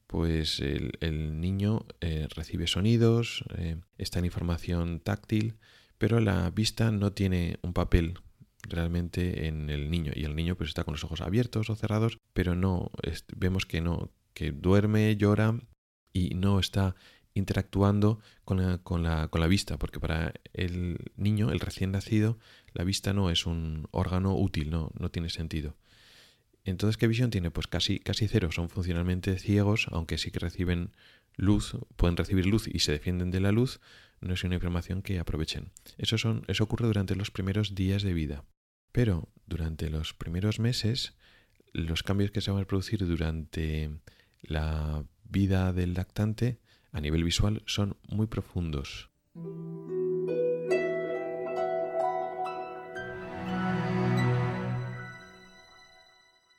pues 0.07 0.61
el, 0.61 1.41
niño 1.41 1.87
eh, 2.01 2.27
recibe 2.35 2.67
sonidos, 2.67 3.45
eh, 3.57 3.77
está 3.99 4.19
en 4.19 4.25
información 4.25 5.01
táctil, 5.01 5.57
pero 5.99 6.21
la 6.21 6.51
vista 6.51 6.91
no 6.91 7.13
tiene 7.13 7.59
un 7.63 7.75
papel 7.75 8.19
realmente 8.69 9.47
en 9.47 9.71
el 9.71 9.91
niño 9.91 10.13
y 10.15 10.25
el 10.25 10.37
niño 10.37 10.57
pues 10.57 10.69
está 10.69 10.85
con 10.85 10.93
los 10.93 11.05
ojos 11.05 11.21
abiertos 11.21 11.71
o 11.71 11.77
cerrados, 11.77 12.19
pero 12.33 12.55
no 12.55 12.91
vemos 13.37 13.67
que 13.67 13.81
no 13.81 14.11
que 14.35 14.51
duerme, 14.51 15.17
llora 15.17 15.61
y 16.13 16.35
no 16.35 16.59
está 16.59 16.95
interactuando 17.35 18.21
con 18.45 18.59
la, 18.59 18.79
con, 18.79 19.03
la, 19.03 19.29
con 19.29 19.41
la, 19.41 19.47
vista, 19.49 19.79
porque 19.79 20.01
para 20.01 20.35
el 20.53 20.99
niño, 21.17 21.51
el 21.51 21.61
recién 21.61 21.93
nacido, 21.93 22.39
la 22.73 22.85
vista 22.85 23.13
no 23.13 23.31
es 23.31 23.47
un 23.47 23.89
órgano 23.91 24.37
útil, 24.37 24.71
no, 24.71 24.91
no 24.99 25.11
tiene 25.11 25.31
sentido. 25.31 25.77
Entonces, 26.65 26.97
¿qué 26.97 27.07
visión 27.07 27.31
tiene? 27.31 27.51
Pues 27.51 27.67
casi, 27.67 27.99
casi 27.99 28.27
cero. 28.27 28.51
Son 28.51 28.71
funcionalmente 28.71 29.39
ciegos, 29.39 29.87
aunque 29.91 30.17
sí 30.17 30.31
que 30.31 30.39
reciben 30.39 30.93
luz, 31.37 31.77
pueden 31.97 32.17
recibir 32.17 32.47
luz 32.47 32.69
y 32.73 32.79
se 32.79 32.93
defienden 32.93 33.31
de 33.31 33.41
la 33.41 33.53
luz, 33.53 33.81
no 34.21 34.35
es 34.35 34.45
una 34.45 34.55
información 34.55 35.03
que 35.03 35.19
aprovechen. 35.19 35.73
Eso, 35.99 36.17
son, 36.17 36.45
eso 36.49 36.65
ocurre 36.65 36.87
durante 36.87 37.17
los 37.17 37.31
primeros 37.31 37.75
días 37.75 38.03
de 38.03 38.15
vida. 38.15 38.45
Pero 38.95 39.29
durante 39.45 39.91
los 39.91 40.15
primeros 40.15 40.61
meses, 40.61 41.17
los 41.73 42.05
cambios 42.05 42.31
que 42.31 42.41
se 42.41 42.53
van 42.53 42.63
a 42.63 42.67
producir 42.67 43.05
durante 43.05 43.91
la 44.41 45.05
vida 45.25 45.73
del 45.73 45.95
lactante 45.95 46.61
a 46.93 47.01
nivel 47.01 47.25
visual 47.25 47.63
son 47.67 47.97
muy 48.07 48.29
profundos. 48.29 49.11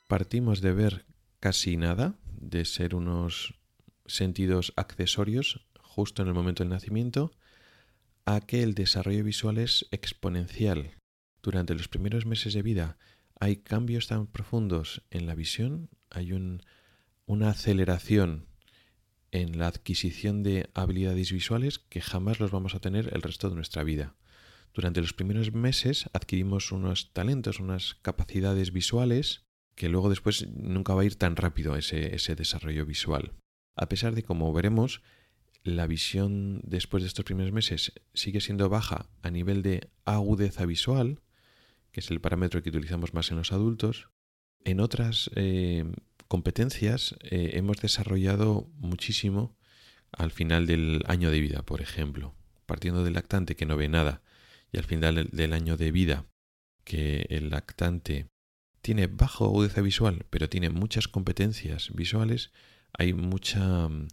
partimos 0.08 0.62
de 0.62 0.72
ver 0.72 1.06
casi 1.40 1.78
nada, 1.78 2.16
de 2.26 2.66
ser 2.66 2.96
unos 2.96 3.56
sentidos 4.06 4.74
accesorios 4.76 5.66
justo 5.82 6.22
en 6.22 6.28
el 6.28 6.34
momento 6.34 6.64
del 6.64 6.70
nacimiento, 6.70 7.32
a 8.26 8.42
que 8.42 8.64
el 8.64 8.76
desarrollo 8.76 9.24
visual 9.24 9.58
es 9.58 9.88
exponencial. 9.92 10.92
Durante 11.46 11.76
los 11.76 11.88
primeros 11.88 12.26
meses 12.26 12.56
de 12.56 12.64
vida 12.64 12.98
hay 13.40 13.58
cambios 13.58 14.08
tan 14.08 14.26
profundos 14.26 15.04
en 15.12 15.28
la 15.28 15.36
visión, 15.36 15.92
hay 16.10 16.32
una 16.32 17.50
aceleración 17.52 18.48
en 19.30 19.60
la 19.60 19.68
adquisición 19.68 20.42
de 20.42 20.72
habilidades 20.74 21.32
visuales 21.32 21.78
que 21.78 22.02
jamás 22.02 22.40
los 22.40 22.50
vamos 22.50 22.74
a 22.74 22.80
tener 22.80 23.14
el 23.14 23.22
resto 23.22 23.52
de 23.52 23.56
nuestra 23.58 23.84
vida. 23.84 24.16
Durante 24.74 25.02
los 25.02 25.14
primeros 25.14 25.54
meses 25.54 26.10
adquirimos 26.14 26.72
unos 26.72 27.14
talentos, 27.14 27.60
unas 27.60 27.94
capacidades 28.02 28.74
visuales 28.74 29.46
que 29.76 29.88
luego 29.88 30.10
después 30.10 30.48
nunca 30.50 30.96
va 30.96 31.04
a 31.04 31.06
ir 31.06 31.16
tan 31.16 31.36
rápido 31.36 31.76
ese, 31.76 32.16
ese 32.16 32.34
desarrollo 32.34 32.88
visual. 32.88 33.34
A 33.76 33.88
pesar 33.88 34.16
de, 34.16 34.24
como 34.24 34.52
veremos, 34.52 35.04
la 35.62 35.86
visión 35.86 36.62
después 36.64 37.04
de 37.04 37.08
estos 37.08 37.24
primeros 37.24 37.54
meses 37.54 37.94
sigue 38.16 38.42
siendo 38.42 38.68
baja 38.68 39.12
a 39.22 39.30
nivel 39.30 39.62
de 39.62 39.92
agudeza 40.06 40.66
visual, 40.66 41.22
que 41.96 42.02
es 42.02 42.12
el 42.12 42.20
parámetro 42.20 42.62
que 42.62 42.68
utilizamos 42.68 43.14
más 43.14 43.32
en 43.32 43.38
los 43.38 43.54
adultos, 43.54 44.10
en 44.66 44.82
otras 44.82 45.32
eh, 45.36 45.86
competencias 46.28 47.16
eh, 47.22 47.52
hemos 47.54 47.78
desarrollado 47.78 48.68
muchísimo 48.76 49.56
al 50.12 50.32
final 50.32 50.68
del 50.68 51.04
año 51.08 51.32
de 51.32 51.40
vida, 51.40 51.62
por 51.62 51.80
ejemplo. 51.80 52.36
Partiendo 52.66 53.06
del 53.06 53.14
lactante 53.14 53.56
que 53.56 53.66
no 53.66 53.78
ve 53.78 53.88
nada 53.88 54.22
y 54.74 54.78
al 54.78 54.84
final 54.84 55.30
del 55.32 55.54
año 55.54 55.78
de 55.78 55.92
vida 55.94 56.26
que 56.84 57.28
el 57.30 57.50
lactante 57.50 58.28
tiene 58.82 59.08
bajo 59.08 59.46
agudeza 59.46 59.80
visual, 59.80 60.26
pero 60.30 60.50
tiene 60.50 60.70
muchas 60.70 61.08
competencias 61.08 61.92
visuales, 61.94 62.52
hay 62.92 63.14
mucha 63.14 63.88
mm, 63.88 64.10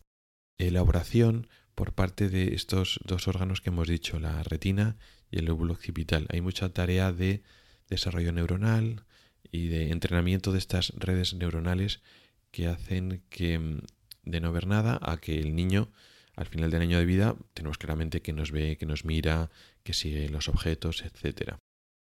elaboración 0.58 1.48
por 1.74 1.94
parte 1.94 2.28
de 2.28 2.54
estos 2.54 3.00
dos 3.04 3.26
órganos 3.26 3.60
que 3.60 3.70
hemos 3.70 3.88
dicho, 3.88 4.20
la 4.20 4.40
retina 4.44 4.98
y 5.32 5.40
el 5.40 5.46
lóbulo 5.46 5.72
occipital. 5.72 6.28
Hay 6.28 6.42
mucha 6.42 6.72
tarea 6.72 7.12
de 7.12 7.42
desarrollo 7.88 8.32
neuronal 8.32 9.04
y 9.50 9.68
de 9.68 9.90
entrenamiento 9.90 10.52
de 10.52 10.58
estas 10.58 10.92
redes 10.96 11.34
neuronales 11.34 12.00
que 12.50 12.66
hacen 12.66 13.22
que 13.28 13.58
mm, 13.58 13.80
de 14.24 14.40
no 14.40 14.52
ver 14.52 14.66
nada 14.66 14.98
a 15.02 15.18
que 15.18 15.38
el 15.38 15.54
niño 15.54 15.90
al 16.36 16.46
final 16.46 16.70
del 16.70 16.82
año 16.82 16.98
de 16.98 17.04
vida 17.04 17.36
tenemos 17.54 17.78
claramente 17.78 18.22
que 18.22 18.32
nos 18.32 18.52
ve, 18.52 18.76
que 18.78 18.86
nos 18.86 19.04
mira, 19.04 19.50
que 19.82 19.92
sigue 19.92 20.28
los 20.28 20.48
objetos, 20.48 21.02
etcétera. 21.02 21.58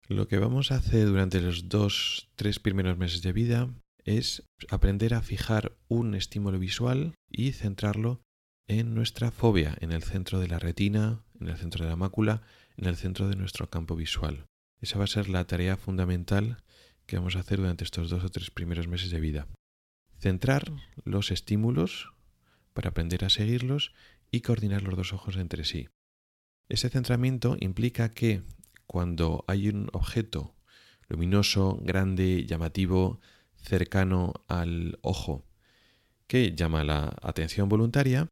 Lo 0.07 0.27
que 0.27 0.38
vamos 0.38 0.71
a 0.71 0.77
hacer 0.77 1.05
durante 1.05 1.41
los 1.41 1.69
dos, 1.69 2.29
tres 2.36 2.59
primeros 2.59 2.97
meses 2.97 3.21
de 3.21 3.33
vida 3.33 3.69
es 4.05 4.43
aprender 4.69 5.13
a 5.13 5.21
fijar 5.21 5.74
un 5.89 6.15
estímulo 6.15 6.57
visual 6.57 7.13
y 7.29 7.51
centrarlo 7.51 8.21
en 8.67 8.95
nuestra 8.95 9.31
fobia, 9.31 9.75
en 9.81 9.91
el 9.91 10.03
centro 10.03 10.39
de 10.39 10.47
la 10.47 10.59
retina, 10.59 11.24
en 11.39 11.50
el 11.50 11.57
centro 11.57 11.83
de 11.83 11.91
la 11.91 11.97
mácula, 11.97 12.41
en 12.77 12.86
el 12.86 12.95
centro 12.95 13.27
de 13.27 13.36
nuestro 13.36 13.69
campo 13.69 13.95
visual. 13.95 14.45
Esa 14.81 14.98
va 14.98 15.05
a 15.05 15.07
ser 15.07 15.29
la 15.29 15.46
tarea 15.46 15.77
fundamental 15.77 16.57
que 17.05 17.17
vamos 17.17 17.36
a 17.36 17.39
hacer 17.39 17.60
durante 17.60 17.84
estos 17.84 18.10
dos 18.10 18.24
o 18.24 18.29
tres 18.29 18.51
primeros 18.51 18.88
meses 18.88 19.10
de 19.12 19.19
vida. 19.19 19.48
Centrar 20.19 20.72
los 21.03 21.31
estímulos 21.31 22.12
para 22.74 22.89
aprender 22.89 23.25
a 23.25 23.29
seguirlos 23.29 23.93
y 24.29 24.41
coordinar 24.41 24.84
los 24.84 24.96
dos 24.96 25.13
ojos 25.13 25.38
entre 25.38 25.63
sí. 25.63 25.89
Ese 26.69 26.89
centramiento 26.89 27.55
implica 27.60 28.13
que 28.13 28.43
cuando 28.86 29.46
hay 29.48 29.69
un 29.69 29.89
objeto 29.93 30.55
luminoso, 31.07 31.79
grande, 31.81 32.46
llamativo, 32.46 33.19
cercano 33.55 34.34
al 34.48 35.00
ojo, 35.01 35.46
que 36.27 36.55
llama 36.55 36.84
la 36.84 37.15
atención 37.22 37.69
voluntaria, 37.69 38.27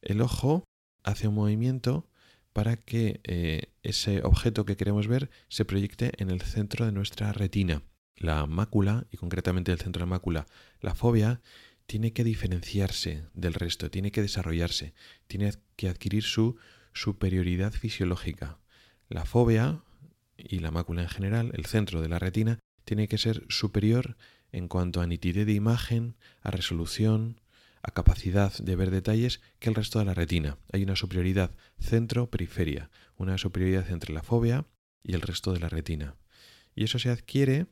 el 0.00 0.22
ojo 0.22 0.64
hace 1.02 1.28
un 1.28 1.34
movimiento 1.34 2.08
para 2.54 2.76
que 2.76 3.20
eh, 3.24 3.72
ese 3.82 4.22
objeto 4.22 4.64
que 4.64 4.76
queremos 4.76 5.08
ver 5.08 5.28
se 5.48 5.64
proyecte 5.64 6.12
en 6.22 6.30
el 6.30 6.40
centro 6.40 6.86
de 6.86 6.92
nuestra 6.92 7.32
retina. 7.32 7.82
La 8.16 8.46
mácula, 8.46 9.06
y 9.10 9.16
concretamente 9.16 9.72
el 9.72 9.80
centro 9.80 9.98
de 9.98 10.06
la 10.06 10.10
mácula, 10.10 10.46
la 10.80 10.94
fobia, 10.94 11.42
tiene 11.86 12.12
que 12.12 12.22
diferenciarse 12.22 13.24
del 13.34 13.54
resto, 13.54 13.90
tiene 13.90 14.12
que 14.12 14.22
desarrollarse, 14.22 14.94
tiene 15.26 15.52
que 15.74 15.88
adquirir 15.88 16.22
su 16.22 16.56
superioridad 16.92 17.72
fisiológica. 17.72 18.58
La 19.08 19.24
fobia 19.24 19.82
y 20.38 20.60
la 20.60 20.70
mácula 20.70 21.02
en 21.02 21.08
general, 21.08 21.50
el 21.54 21.66
centro 21.66 22.00
de 22.00 22.08
la 22.08 22.20
retina, 22.20 22.60
tiene 22.84 23.08
que 23.08 23.18
ser 23.18 23.44
superior 23.48 24.16
en 24.52 24.68
cuanto 24.68 25.00
a 25.00 25.08
nitidez 25.08 25.44
de 25.44 25.54
imagen, 25.54 26.14
a 26.40 26.52
resolución, 26.52 27.40
a 27.84 27.92
capacidad 27.92 28.52
de 28.58 28.76
ver 28.76 28.90
detalles 28.90 29.42
que 29.58 29.68
el 29.68 29.74
resto 29.74 29.98
de 29.98 30.06
la 30.06 30.14
retina. 30.14 30.56
Hay 30.72 30.82
una 30.82 30.96
superioridad 30.96 31.50
centro-periferia, 31.78 32.90
una 33.16 33.36
superioridad 33.36 33.90
entre 33.90 34.14
la 34.14 34.22
fobia 34.22 34.64
y 35.02 35.12
el 35.12 35.20
resto 35.20 35.52
de 35.52 35.60
la 35.60 35.68
retina. 35.68 36.16
Y 36.74 36.84
eso 36.84 36.98
se 36.98 37.10
adquiere 37.10 37.66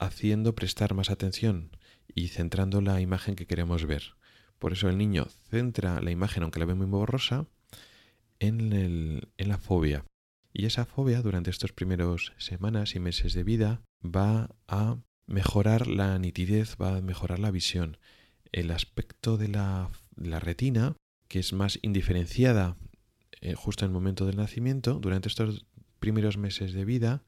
haciendo 0.00 0.54
prestar 0.54 0.94
más 0.94 1.08
atención 1.08 1.70
y 2.12 2.28
centrando 2.28 2.80
la 2.80 3.00
imagen 3.00 3.36
que 3.36 3.46
queremos 3.46 3.86
ver. 3.86 4.16
Por 4.58 4.72
eso 4.72 4.88
el 4.88 4.98
niño 4.98 5.26
centra 5.50 6.00
la 6.02 6.10
imagen, 6.10 6.42
aunque 6.42 6.58
la 6.58 6.66
ve 6.66 6.74
muy 6.74 6.86
borrosa, 6.86 7.46
en, 8.40 8.72
el, 8.72 9.28
en 9.36 9.48
la 9.48 9.58
fobia. 9.58 10.04
Y 10.52 10.66
esa 10.66 10.84
fobia 10.84 11.22
durante 11.22 11.50
estos 11.50 11.72
primeros 11.72 12.32
semanas 12.38 12.96
y 12.96 13.00
meses 13.00 13.34
de 13.34 13.44
vida 13.44 13.82
va 14.04 14.50
a 14.66 14.96
mejorar 15.26 15.86
la 15.86 16.18
nitidez, 16.18 16.76
va 16.80 16.96
a 16.96 17.00
mejorar 17.02 17.38
la 17.38 17.52
visión. 17.52 17.98
El 18.52 18.70
aspecto 18.70 19.36
de 19.36 19.48
la, 19.48 19.90
retina, 20.40 20.96
que 21.28 21.38
es 21.38 21.52
más 21.52 21.78
indiferenciada 21.82 22.76
eh, 23.40 23.54
justo 23.54 23.84
en 23.84 23.90
el 23.90 23.94
momento 23.94 24.26
del 24.26 24.36
nacimiento, 24.36 24.94
durante 24.94 25.28
estos 25.28 25.66
primeros 26.00 26.36
meses 26.36 26.72
de 26.72 26.84
vida, 26.84 27.22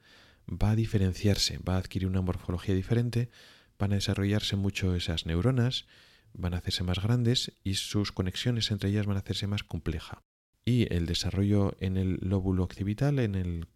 va 0.51 0.71
a 0.71 0.77
diferenciarse, 0.77 1.59
va 1.59 1.75
a 1.75 1.79
adquirir 1.79 2.09
una 2.09 2.23
morfología 2.23 2.75
diferente, 2.75 3.31
van 3.79 3.93
a 3.93 3.97
desarrollarse 3.97 4.57
mucho 4.57 4.95
esas 4.95 5.27
neuronas, 5.27 5.87
van 6.33 6.55
a 6.55 6.59
hacerse 6.59 6.85
más 6.85 7.03
grandes 7.03 7.53
y 7.65 7.75
sus 7.75 8.13
conexiones 8.13 8.71
entre 8.71 8.91
ellas 8.91 9.07
van 9.07 9.17
a 9.17 9.21
hacerse 9.21 9.47
más 9.47 9.65
compleja. 9.65 10.23
Y 10.65 10.93
el 10.93 11.07
desarrollo 11.07 11.77
en 11.81 11.97
el 11.97 12.19
lóbulo 12.21 12.65
occipital, 12.65 13.19
en 13.19 13.35
el 13.35 13.67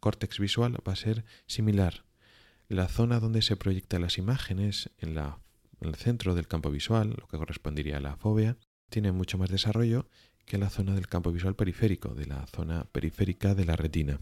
córtex 0.00 0.38
visual, 0.38 0.76
va 0.86 0.92
a 0.92 0.96
ser 0.96 1.24
similar. 1.46 2.04
La 2.68 2.88
zona 2.88 3.20
donde 3.20 3.42
se 3.42 3.56
proyectan 3.56 4.02
las 4.02 4.18
imágenes, 4.18 4.90
en, 4.98 5.14
la, 5.14 5.40
el 5.80 5.94
centro 5.94 6.34
del 6.34 6.48
campo 6.48 6.70
visual, 6.70 7.16
lo 7.18 7.26
que 7.26 7.38
correspondería 7.38 7.98
a 7.98 8.00
la 8.00 8.16
fobia, 8.16 8.56
tiene 8.90 9.12
mucho 9.12 9.38
más 9.38 9.50
desarrollo 9.50 10.08
que 10.44 10.58
la 10.58 10.70
zona 10.70 10.94
del 10.94 11.08
campo 11.08 11.32
visual 11.32 11.54
periférico, 11.54 12.14
de 12.14 12.26
la 12.26 12.46
zona 12.46 12.84
periférica 12.84 13.54
de 13.54 13.64
la 13.64 13.76
retina. 13.76 14.20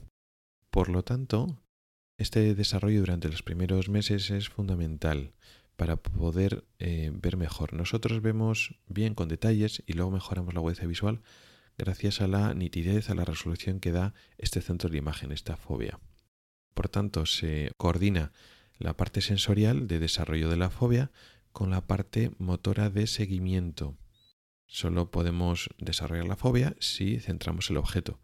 Por 0.71 0.89
lo 0.89 1.03
tanto, 1.03 1.59
este 2.19 2.55
desarrollo 2.55 3.01
durante 3.01 3.29
los 3.29 3.43
primeros 3.43 3.89
meses 3.89 4.31
es 4.31 4.49
fundamental 4.49 5.33
para 5.77 5.97
poder 5.97 6.65
eh, 6.81 7.11
ver 7.15 7.37
mejor. 7.37 7.73
Nosotros 7.73 8.21
vemos 8.21 8.75
bien 8.89 9.15
con 9.15 9.29
detalles 9.29 9.83
y 9.87 9.93
luego 9.93 10.11
mejoramos 10.11 10.53
la 10.53 10.59
agudeza 10.59 10.87
visual 10.87 11.23
gracias 11.79 12.21
a 12.21 12.27
la 12.27 12.53
nitidez, 12.55 13.09
a 13.09 13.15
la 13.15 13.25
resolución 13.25 13.79
que 13.79 13.93
da 13.93 14.13
este 14.37 14.61
centro 14.61 14.91
de 14.91 14.99
imagen, 14.99 15.31
esta 15.31 15.57
fobia. 15.57 16.01
Por 16.75 16.89
tanto, 16.89 17.25
se 17.25 17.71
coordina 17.77 18.33
la 18.79 18.97
parte 18.97 19.21
sensorial 19.21 19.87
de 19.87 20.01
desarrollo 20.01 20.49
de 20.51 20.57
la 20.57 20.71
fobia 20.71 21.11
con 21.59 21.71
la 21.71 21.89
parte 21.89 22.31
motora 22.39 22.89
de 22.89 23.09
seguimiento. 23.09 23.97
Solo 24.69 25.11
podemos 25.11 25.69
desarrollar 25.79 26.29
la 26.29 26.37
fobia 26.37 26.77
si 26.79 27.19
centramos 27.19 27.69
el 27.71 27.79
objeto 27.79 28.21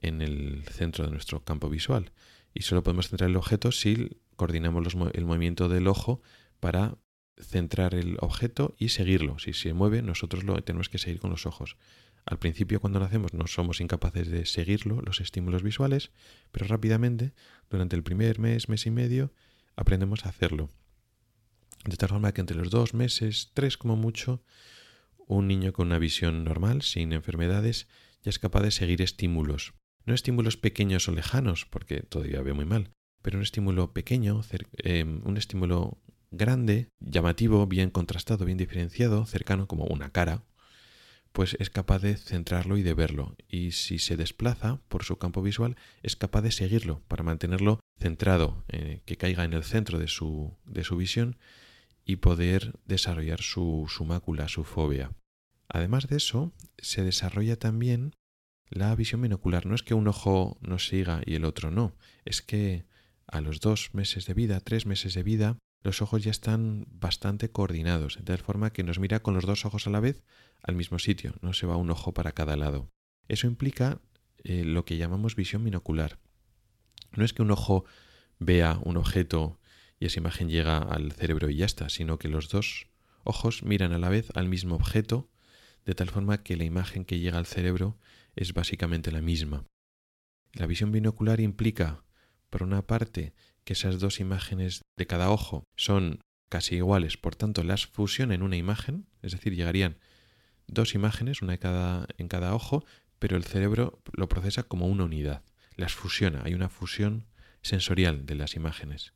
en 0.00 0.22
el 0.22 0.64
centro 0.70 1.04
de 1.04 1.10
nuestro 1.10 1.44
campo 1.44 1.68
visual 1.68 2.12
y 2.54 2.62
solo 2.62 2.82
podemos 2.82 3.10
centrar 3.10 3.28
el 3.28 3.36
objeto 3.36 3.70
si 3.70 4.18
coordinamos 4.36 4.96
el 5.12 5.26
movimiento 5.26 5.68
del 5.68 5.88
ojo 5.88 6.22
para 6.58 6.96
centrar 7.38 7.94
el 7.94 8.16
objeto 8.20 8.74
y 8.78 8.88
seguirlo. 8.88 9.38
Si 9.38 9.52
se 9.52 9.74
mueve, 9.74 10.00
nosotros 10.00 10.42
lo 10.42 10.54
tenemos 10.64 10.88
que 10.88 10.96
seguir 10.96 11.20
con 11.20 11.28
los 11.28 11.44
ojos. 11.44 11.76
Al 12.24 12.38
principio, 12.38 12.80
cuando 12.80 12.98
nacemos, 12.98 13.34
no 13.34 13.46
somos 13.46 13.82
incapaces 13.82 14.30
de 14.30 14.46
seguirlo, 14.46 15.02
los 15.02 15.20
estímulos 15.20 15.62
visuales, 15.62 16.12
pero 16.50 16.66
rápidamente, 16.66 17.34
durante 17.68 17.94
el 17.94 18.02
primer 18.02 18.38
mes, 18.38 18.70
mes 18.70 18.86
y 18.86 18.90
medio, 18.90 19.34
aprendemos 19.76 20.24
a 20.24 20.30
hacerlo. 20.30 20.70
De 21.84 21.96
tal 21.96 22.08
forma 22.08 22.32
que 22.32 22.40
entre 22.40 22.56
los 22.56 22.70
dos 22.70 22.94
meses, 22.94 23.50
tres 23.52 23.76
como 23.76 23.96
mucho, 23.96 24.42
un 25.26 25.48
niño 25.48 25.72
con 25.72 25.88
una 25.88 25.98
visión 25.98 26.44
normal, 26.44 26.82
sin 26.82 27.12
enfermedades, 27.12 27.88
ya 28.22 28.30
es 28.30 28.38
capaz 28.38 28.62
de 28.62 28.70
seguir 28.70 29.02
estímulos. 29.02 29.74
No 30.06 30.14
estímulos 30.14 30.56
pequeños 30.56 31.08
o 31.08 31.12
lejanos, 31.12 31.66
porque 31.66 32.00
todavía 32.00 32.42
ve 32.42 32.52
muy 32.52 32.64
mal, 32.64 32.90
pero 33.22 33.38
un 33.38 33.42
estímulo 33.42 33.92
pequeño, 33.92 34.42
em, 34.78 35.22
un 35.24 35.36
estímulo 35.36 35.98
grande, 36.30 36.88
llamativo, 37.00 37.66
bien 37.66 37.90
contrastado, 37.90 38.44
bien 38.44 38.58
diferenciado, 38.58 39.24
cercano 39.26 39.66
como 39.66 39.84
una 39.84 40.10
cara, 40.10 40.42
pues 41.32 41.56
es 41.58 41.68
capaz 41.68 42.00
de 42.00 42.16
centrarlo 42.16 42.76
y 42.76 42.82
de 42.82 42.94
verlo. 42.94 43.34
Y 43.48 43.72
si 43.72 43.98
se 43.98 44.16
desplaza 44.16 44.80
por 44.88 45.04
su 45.04 45.18
campo 45.18 45.42
visual, 45.42 45.76
es 46.02 46.16
capaz 46.16 46.42
de 46.42 46.52
seguirlo 46.52 47.02
para 47.08 47.24
mantenerlo 47.24 47.80
centrado, 47.98 48.64
eh, 48.68 49.02
que 49.04 49.16
caiga 49.16 49.44
en 49.44 49.52
el 49.52 49.64
centro 49.64 49.98
de 49.98 50.08
su, 50.08 50.56
de 50.64 50.84
su 50.84 50.96
visión 50.96 51.36
y 52.04 52.16
poder 52.16 52.78
desarrollar 52.84 53.40
su, 53.40 53.86
su 53.88 54.04
mácula, 54.04 54.48
su 54.48 54.64
fobia. 54.64 55.12
Además 55.68 56.06
de 56.06 56.16
eso, 56.16 56.52
se 56.78 57.02
desarrolla 57.02 57.56
también 57.56 58.14
la 58.70 58.94
visión 58.96 59.22
binocular 59.22 59.66
no 59.66 59.74
es 59.74 59.82
que 59.82 59.94
un 59.94 60.08
ojo 60.08 60.58
nos 60.60 60.88
siga 60.88 61.22
y 61.24 61.34
el 61.34 61.44
otro 61.44 61.70
no, 61.70 61.96
es 62.24 62.42
que 62.42 62.86
a 63.26 63.40
los 63.40 63.60
dos 63.60 63.90
meses 63.94 64.26
de 64.26 64.34
vida, 64.34 64.60
tres 64.60 64.84
meses 64.84 65.14
de 65.14 65.22
vida, 65.22 65.58
los 65.82 66.02
ojos 66.02 66.24
ya 66.24 66.30
están 66.30 66.86
bastante 66.90 67.50
coordinados, 67.50 68.16
de 68.16 68.22
tal 68.22 68.38
forma 68.38 68.72
que 68.72 68.82
nos 68.82 68.98
mira 68.98 69.20
con 69.20 69.34
los 69.34 69.44
dos 69.44 69.64
ojos 69.64 69.86
a 69.86 69.90
la 69.90 70.00
vez 70.00 70.24
al 70.62 70.74
mismo 70.74 70.98
sitio, 70.98 71.34
no 71.40 71.52
se 71.52 71.66
va 71.66 71.76
un 71.76 71.90
ojo 71.90 72.12
para 72.14 72.32
cada 72.32 72.56
lado. 72.56 72.90
Eso 73.28 73.46
implica 73.46 74.00
eh, 74.42 74.64
lo 74.64 74.84
que 74.84 74.96
llamamos 74.96 75.36
visión 75.36 75.62
binocular. 75.62 76.18
No 77.12 77.24
es 77.24 77.32
que 77.32 77.42
un 77.42 77.50
ojo 77.50 77.84
vea 78.38 78.80
un 78.82 78.96
objeto 78.96 79.60
y 79.98 80.06
esa 80.06 80.20
imagen 80.20 80.48
llega 80.48 80.78
al 80.78 81.12
cerebro 81.12 81.50
y 81.50 81.56
ya 81.56 81.66
está, 81.66 81.88
sino 81.88 82.18
que 82.18 82.28
los 82.28 82.48
dos 82.48 82.86
ojos 83.22 83.62
miran 83.62 83.92
a 83.92 83.98
la 83.98 84.08
vez 84.08 84.28
al 84.34 84.48
mismo 84.48 84.74
objeto, 84.74 85.30
de 85.84 85.94
tal 85.94 86.10
forma 86.10 86.42
que 86.42 86.56
la 86.56 86.64
imagen 86.64 87.04
que 87.04 87.18
llega 87.18 87.38
al 87.38 87.46
cerebro 87.46 87.98
es 88.36 88.52
básicamente 88.52 89.12
la 89.12 89.20
misma. 89.20 89.64
La 90.52 90.66
visión 90.66 90.92
binocular 90.92 91.40
implica, 91.40 92.04
por 92.50 92.62
una 92.62 92.86
parte, 92.86 93.34
que 93.64 93.72
esas 93.72 93.98
dos 93.98 94.20
imágenes 94.20 94.82
de 94.96 95.06
cada 95.06 95.30
ojo 95.30 95.64
son 95.76 96.20
casi 96.48 96.76
iguales, 96.76 97.16
por 97.16 97.34
tanto 97.34 97.64
las 97.64 97.86
fusiona 97.86 98.34
en 98.34 98.42
una 98.42 98.56
imagen, 98.56 99.06
es 99.22 99.32
decir, 99.32 99.54
llegarían 99.54 99.98
dos 100.66 100.94
imágenes, 100.94 101.42
una 101.42 101.58
cada, 101.58 102.06
en 102.18 102.28
cada 102.28 102.54
ojo, 102.54 102.84
pero 103.18 103.36
el 103.36 103.44
cerebro 103.44 104.00
lo 104.12 104.28
procesa 104.28 104.62
como 104.62 104.86
una 104.86 105.04
unidad, 105.04 105.42
las 105.76 105.94
fusiona, 105.94 106.42
hay 106.44 106.54
una 106.54 106.68
fusión 106.68 107.26
sensorial 107.62 108.26
de 108.26 108.34
las 108.34 108.54
imágenes. 108.54 109.14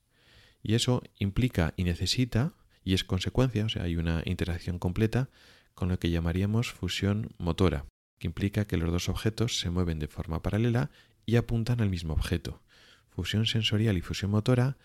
Y 0.63 0.75
eso 0.75 1.03
implica 1.19 1.75
y 1.77 1.85
necesita, 1.85 2.55
y 2.85 2.95
es 2.95 3.05
consecuencia, 3.05 3.65
o 3.65 3.69
sea, 3.69 3.85
hay 3.85 3.97
una 3.97 4.23
interacción 4.25 4.79
completa 4.79 5.31
con 5.75 5.89
lo 5.89 5.99
que 5.99 6.11
llamaríamos 6.11 6.73
fusión 6.73 7.31
motora, 7.39 7.85
que 8.19 8.27
implica 8.27 8.67
que 8.67 8.77
los 8.77 8.91
dos 8.91 9.09
objetos 9.09 9.61
se 9.61 9.71
mueven 9.71 9.99
de 9.99 10.09
forma 10.09 10.43
paralela 10.43 10.91
y 11.25 11.37
apuntan 11.37 11.81
al 11.81 11.91
mismo 11.91 12.15
objeto. 12.15 12.63
Fusión 13.11 13.47
sensorial 13.47 13.97
y 13.97 14.01
fusión 14.01 14.31
motora 14.31 14.77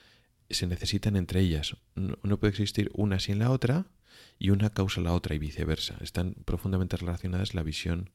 se 0.49 0.67
necesitan 0.67 1.15
entre 1.15 1.39
ellas. 1.39 1.77
No, 1.95 2.37
puede 2.37 2.51
existir 2.51 2.91
una 2.93 3.19
sin 3.19 3.39
la 3.39 3.49
otra 3.49 3.87
y 4.39 4.49
una 4.51 4.69
causa 4.69 5.01
la 5.01 5.13
otra 5.13 5.35
y 5.35 5.39
viceversa. 5.39 5.97
Están 6.01 6.35
profundamente 6.45 6.97
relacionadas 6.97 7.53
la 7.53 7.63
visión, 7.63 8.11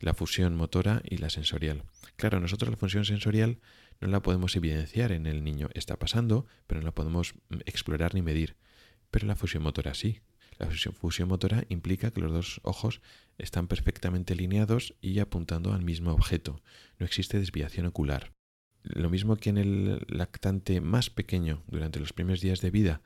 la 0.00 0.14
fusión 0.14 0.54
motora 0.54 1.02
y 1.04 1.18
la 1.18 1.30
sensorial. 1.30 1.82
Claro, 2.16 2.40
nosotros 2.40 2.70
la 2.70 2.76
función 2.76 3.04
sensorial 3.04 3.58
no 4.02 4.08
la 4.08 4.20
podemos 4.20 4.56
evidenciar 4.56 5.12
en 5.12 5.26
el 5.26 5.44
niño. 5.44 5.68
Está 5.74 5.96
pasando, 5.96 6.46
pero 6.66 6.80
no 6.80 6.86
la 6.86 6.94
podemos 6.94 7.34
mm, 7.48 7.60
explorar 7.66 8.14
ni 8.14 8.22
medir. 8.22 8.56
Pero 9.10 9.26
la 9.26 9.36
fusión 9.36 9.62
motora 9.62 9.94
sí. 9.94 10.20
La 10.58 10.68
fusión 10.68 11.28
motora 11.28 11.64
implica 11.68 12.10
que 12.10 12.20
los 12.20 12.32
dos 12.32 12.60
ojos 12.64 13.00
están 13.38 13.68
perfectamente 13.68 14.34
alineados 14.34 14.94
y 15.00 15.18
apuntando 15.20 15.72
al 15.72 15.82
mismo 15.82 16.12
objeto. 16.12 16.60
No 16.98 17.06
existe 17.06 17.38
desviación 17.38 17.86
ocular. 17.86 18.32
Lo 18.82 19.08
mismo 19.08 19.36
que 19.36 19.50
en 19.50 19.58
el 19.58 20.04
lactante 20.08 20.80
más 20.80 21.08
pequeño, 21.08 21.62
durante 21.68 22.00
los 22.00 22.12
primeros 22.12 22.40
días 22.40 22.60
de 22.60 22.70
vida, 22.70 23.02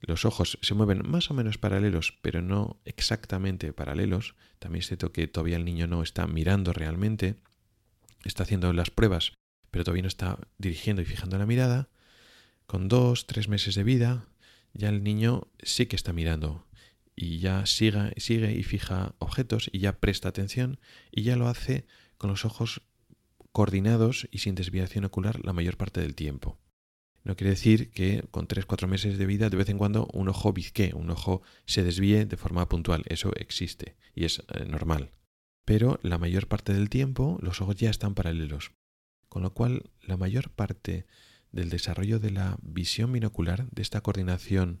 los 0.00 0.24
ojos 0.24 0.58
se 0.62 0.74
mueven 0.74 1.02
más 1.08 1.30
o 1.30 1.34
menos 1.34 1.58
paralelos, 1.58 2.16
pero 2.22 2.40
no 2.40 2.80
exactamente 2.84 3.72
paralelos. 3.72 4.36
También 4.60 4.80
es 4.80 4.86
cierto 4.86 5.12
que 5.12 5.26
todavía 5.26 5.56
el 5.56 5.64
niño 5.64 5.86
no 5.86 6.02
está 6.02 6.26
mirando 6.26 6.72
realmente, 6.72 7.36
está 8.24 8.44
haciendo 8.44 8.72
las 8.72 8.90
pruebas, 8.90 9.32
pero 9.76 9.84
todavía 9.84 10.04
no 10.04 10.08
está 10.08 10.38
dirigiendo 10.56 11.02
y 11.02 11.04
fijando 11.04 11.36
la 11.36 11.44
mirada. 11.44 11.90
Con 12.66 12.88
dos, 12.88 13.26
tres 13.26 13.46
meses 13.46 13.74
de 13.74 13.84
vida, 13.84 14.24
ya 14.72 14.88
el 14.88 15.04
niño 15.04 15.48
sí 15.62 15.84
que 15.84 15.96
está 15.96 16.14
mirando 16.14 16.66
y 17.14 17.40
ya 17.40 17.66
sigue, 17.66 18.14
sigue 18.16 18.52
y 18.52 18.62
fija 18.62 19.14
objetos 19.18 19.68
y 19.70 19.80
ya 19.80 20.00
presta 20.00 20.30
atención 20.30 20.80
y 21.10 21.24
ya 21.24 21.36
lo 21.36 21.46
hace 21.46 21.84
con 22.16 22.30
los 22.30 22.46
ojos 22.46 22.80
coordinados 23.52 24.26
y 24.30 24.38
sin 24.38 24.54
desviación 24.54 25.04
ocular 25.04 25.44
la 25.44 25.52
mayor 25.52 25.76
parte 25.76 26.00
del 26.00 26.14
tiempo. 26.14 26.58
No 27.22 27.36
quiere 27.36 27.50
decir 27.50 27.90
que 27.90 28.24
con 28.30 28.48
3-4 28.48 28.86
meses 28.86 29.18
de 29.18 29.26
vida 29.26 29.50
de 29.50 29.58
vez 29.58 29.68
en 29.68 29.76
cuando 29.76 30.08
un 30.14 30.30
ojo 30.30 30.54
bizque, 30.54 30.92
un 30.94 31.10
ojo 31.10 31.42
se 31.66 31.82
desvíe 31.84 32.24
de 32.24 32.38
forma 32.38 32.66
puntual. 32.70 33.02
Eso 33.10 33.30
existe 33.36 33.94
y 34.14 34.24
es 34.24 34.42
eh, 34.54 34.64
normal. 34.64 35.10
Pero 35.66 35.98
la 36.00 36.16
mayor 36.16 36.48
parte 36.48 36.72
del 36.72 36.88
tiempo 36.88 37.38
los 37.42 37.60
ojos 37.60 37.76
ya 37.76 37.90
están 37.90 38.14
paralelos. 38.14 38.72
Con 39.36 39.42
lo 39.42 39.52
cual 39.52 39.90
la 40.00 40.16
mayor 40.16 40.48
parte 40.48 41.04
del 41.52 41.68
desarrollo 41.68 42.18
de 42.18 42.30
la 42.30 42.56
visión 42.62 43.12
binocular, 43.12 43.68
de 43.70 43.82
esta 43.82 44.00
coordinación 44.00 44.80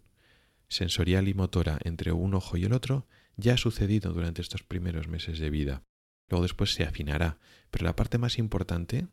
sensorial 0.66 1.28
y 1.28 1.34
motora 1.34 1.78
entre 1.84 2.12
un 2.12 2.32
ojo 2.32 2.56
y 2.56 2.64
el 2.64 2.72
otro, 2.72 3.06
ya 3.36 3.52
ha 3.52 3.58
sucedido 3.58 4.14
durante 4.14 4.40
estos 4.40 4.62
primeros 4.62 5.08
meses 5.08 5.40
de 5.40 5.50
vida. 5.50 5.82
Luego 6.30 6.44
después 6.44 6.72
se 6.72 6.84
afinará, 6.84 7.38
pero 7.70 7.84
la 7.84 7.96
parte 7.96 8.16
más 8.16 8.38
importante 8.38 9.08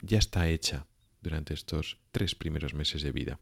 ya 0.00 0.18
está 0.18 0.48
hecha 0.48 0.86
durante 1.22 1.54
estos 1.54 1.98
tres 2.12 2.36
primeros 2.36 2.72
meses 2.72 3.02
de 3.02 3.10
vida. 3.10 3.40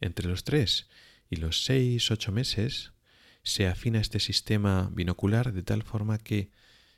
Entre 0.00 0.26
los 0.26 0.44
tres 0.44 0.88
y 1.28 1.36
los 1.36 1.66
seis, 1.66 2.10
ocho 2.10 2.32
meses 2.32 2.94
se 3.42 3.66
afina 3.66 4.00
este 4.00 4.20
sistema 4.20 4.88
binocular 4.90 5.52
de 5.52 5.62
tal 5.62 5.82
forma 5.82 6.16
que 6.16 6.48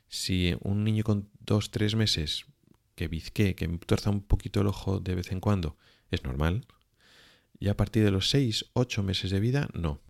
si 0.07 0.55
un 0.61 0.85
niño 0.85 1.03
con 1.03 1.29
dos, 1.41 1.71
tres 1.71 1.95
meses 1.95 2.45
que 2.99 3.07
bizque, 3.07 3.55
que 3.55 3.65
tuerza 3.87 4.09
un 4.09 4.19
poquito 4.19 4.59
el 4.59 4.67
ojo 4.67 4.99
de 4.99 5.15
vez 5.15 5.31
en 5.31 5.39
cuando, 5.39 5.77
es 6.11 6.25
normal, 6.25 6.65
y 7.57 7.69
a 7.69 7.77
partir 7.77 8.03
de 8.03 8.11
los 8.11 8.29
seis, 8.29 8.65
ocho 8.73 9.03
meses 9.03 9.31
de 9.31 9.39
vida, 9.39 9.69
no. 9.73 10.01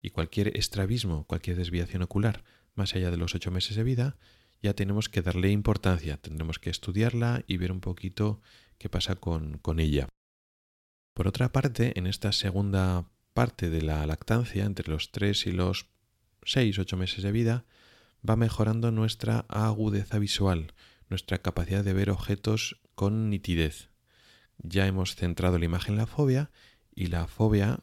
Y 0.00 0.08
cualquier 0.08 0.56
estrabismo, 0.56 1.26
cualquier 1.26 1.58
desviación 1.58 2.00
ocular 2.00 2.44
más 2.74 2.94
allá 2.94 3.10
de 3.10 3.18
los 3.18 3.34
ocho 3.34 3.50
meses 3.50 3.76
de 3.76 3.82
vida, 3.82 4.16
ya 4.62 4.72
tenemos 4.72 5.10
que 5.10 5.20
darle 5.20 5.50
importancia, 5.50 6.16
tendremos 6.16 6.58
que 6.58 6.70
estudiarla 6.70 7.44
y 7.46 7.58
ver 7.58 7.70
un 7.70 7.80
poquito 7.80 8.40
qué 8.78 8.88
pasa 8.88 9.16
con, 9.16 9.58
con 9.58 9.78
ella. 9.78 10.08
Por 11.12 11.28
otra 11.28 11.52
parte, 11.52 11.98
en 11.98 12.06
esta 12.06 12.32
segunda 12.32 13.10
parte 13.34 13.68
de 13.68 13.82
la 13.82 14.06
lactancia, 14.06 14.64
entre 14.64 14.90
los 14.90 15.12
3 15.12 15.48
y 15.48 15.52
los 15.52 15.90
6, 16.44 16.78
8 16.78 16.96
meses 16.96 17.22
de 17.22 17.30
vida, 17.30 17.66
va 18.26 18.36
mejorando 18.36 18.90
nuestra 18.90 19.40
agudeza 19.50 20.18
visual, 20.18 20.72
nuestra 21.08 21.38
capacidad 21.38 21.84
de 21.84 21.92
ver 21.92 22.10
objetos 22.10 22.80
con 22.94 23.30
nitidez. 23.30 23.90
Ya 24.58 24.86
hemos 24.86 25.14
centrado 25.14 25.58
la 25.58 25.64
imagen 25.64 25.94
en 25.94 25.98
la 25.98 26.06
fobia 26.06 26.50
y 26.94 27.06
la 27.06 27.26
fobia 27.28 27.80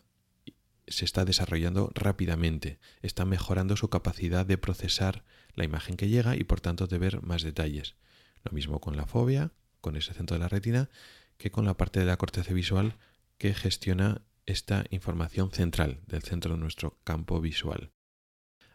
se 0.87 1.05
está 1.05 1.25
desarrollando 1.25 1.91
rápidamente, 1.95 2.79
está 3.01 3.25
mejorando 3.25 3.75
su 3.75 3.89
capacidad 3.89 4.45
de 4.45 4.57
procesar 4.57 5.23
la 5.53 5.63
imagen 5.63 5.95
que 5.95 6.09
llega 6.09 6.35
y 6.35 6.43
por 6.43 6.61
tanto 6.61 6.87
de 6.87 6.97
ver 6.97 7.21
más 7.21 7.41
detalles. 7.41 7.95
Lo 8.43 8.51
mismo 8.51 8.79
con 8.79 8.95
la 8.97 9.05
fobia, 9.05 9.51
con 9.81 9.95
ese 9.95 10.13
centro 10.13 10.35
de 10.35 10.41
la 10.41 10.49
retina, 10.49 10.89
que 11.37 11.51
con 11.51 11.65
la 11.65 11.77
parte 11.77 11.99
de 11.99 12.05
la 12.05 12.17
corteza 12.17 12.53
visual 12.53 12.97
que 13.37 13.53
gestiona 13.53 14.21
esta 14.45 14.85
información 14.89 15.51
central 15.51 16.01
del 16.05 16.21
centro 16.21 16.53
de 16.53 16.59
nuestro 16.59 16.99
campo 17.03 17.41
visual. 17.41 17.91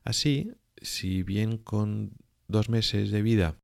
Así, 0.02 0.52
si 0.82 1.22
bien 1.22 1.58
con 1.58 2.16
dos 2.48 2.68
meses 2.68 3.10
de 3.10 3.22
vida 3.22 3.56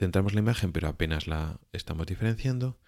centramos 0.00 0.32
la 0.32 0.40
imagen 0.40 0.72
pero 0.72 0.88
apenas 0.88 1.26
la 1.26 1.60
estamos 1.72 2.06
diferenciando, 2.06 2.80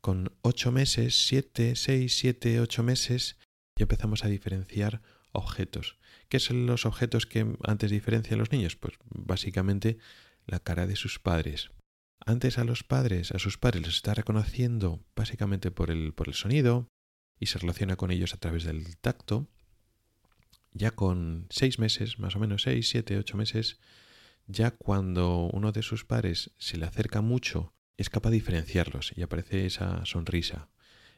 con 0.00 0.32
ocho 0.42 0.72
meses, 0.72 1.26
siete, 1.26 1.76
seis, 1.76 2.16
siete, 2.18 2.60
ocho 2.60 2.82
meses, 2.82 3.38
ya 3.76 3.84
empezamos 3.84 4.24
a 4.24 4.28
diferenciar 4.28 5.00
objetos. 5.30 5.98
¿Qué 6.28 6.40
son 6.40 6.66
los 6.66 6.84
objetos 6.84 7.26
que 7.26 7.46
antes 7.62 7.92
diferencian 7.92 8.40
los 8.40 8.50
niños? 8.50 8.74
Pues 8.74 8.94
básicamente 9.08 9.98
la 10.46 10.58
cara 10.58 10.88
de 10.88 10.96
sus 10.96 11.20
padres. 11.20 11.70
Antes 12.26 12.58
a 12.58 12.64
los 12.64 12.82
padres, 12.82 13.30
a 13.30 13.38
sus 13.38 13.56
padres 13.56 13.86
los 13.86 13.94
está 13.94 14.14
reconociendo 14.14 15.00
básicamente 15.14 15.70
por 15.70 15.90
el, 15.90 16.12
por 16.12 16.26
el 16.26 16.34
sonido 16.34 16.88
y 17.38 17.46
se 17.46 17.58
relaciona 17.58 17.94
con 17.94 18.10
ellos 18.10 18.34
a 18.34 18.38
través 18.38 18.64
del 18.64 18.96
tacto. 18.96 19.46
Ya 20.72 20.90
con 20.90 21.46
seis 21.50 21.78
meses, 21.78 22.18
más 22.18 22.34
o 22.34 22.40
menos 22.40 22.62
seis, 22.62 22.88
siete, 22.88 23.16
ocho 23.16 23.36
meses, 23.36 23.78
ya 24.46 24.72
cuando 24.72 25.50
uno 25.52 25.72
de 25.72 25.82
sus 25.82 26.04
padres 26.04 26.52
se 26.58 26.76
le 26.76 26.86
acerca 26.86 27.20
mucho, 27.20 27.74
es 27.96 28.10
capaz 28.10 28.30
de 28.30 28.36
diferenciarlos 28.36 29.12
y 29.16 29.22
aparece 29.22 29.66
esa 29.66 30.04
sonrisa 30.04 30.68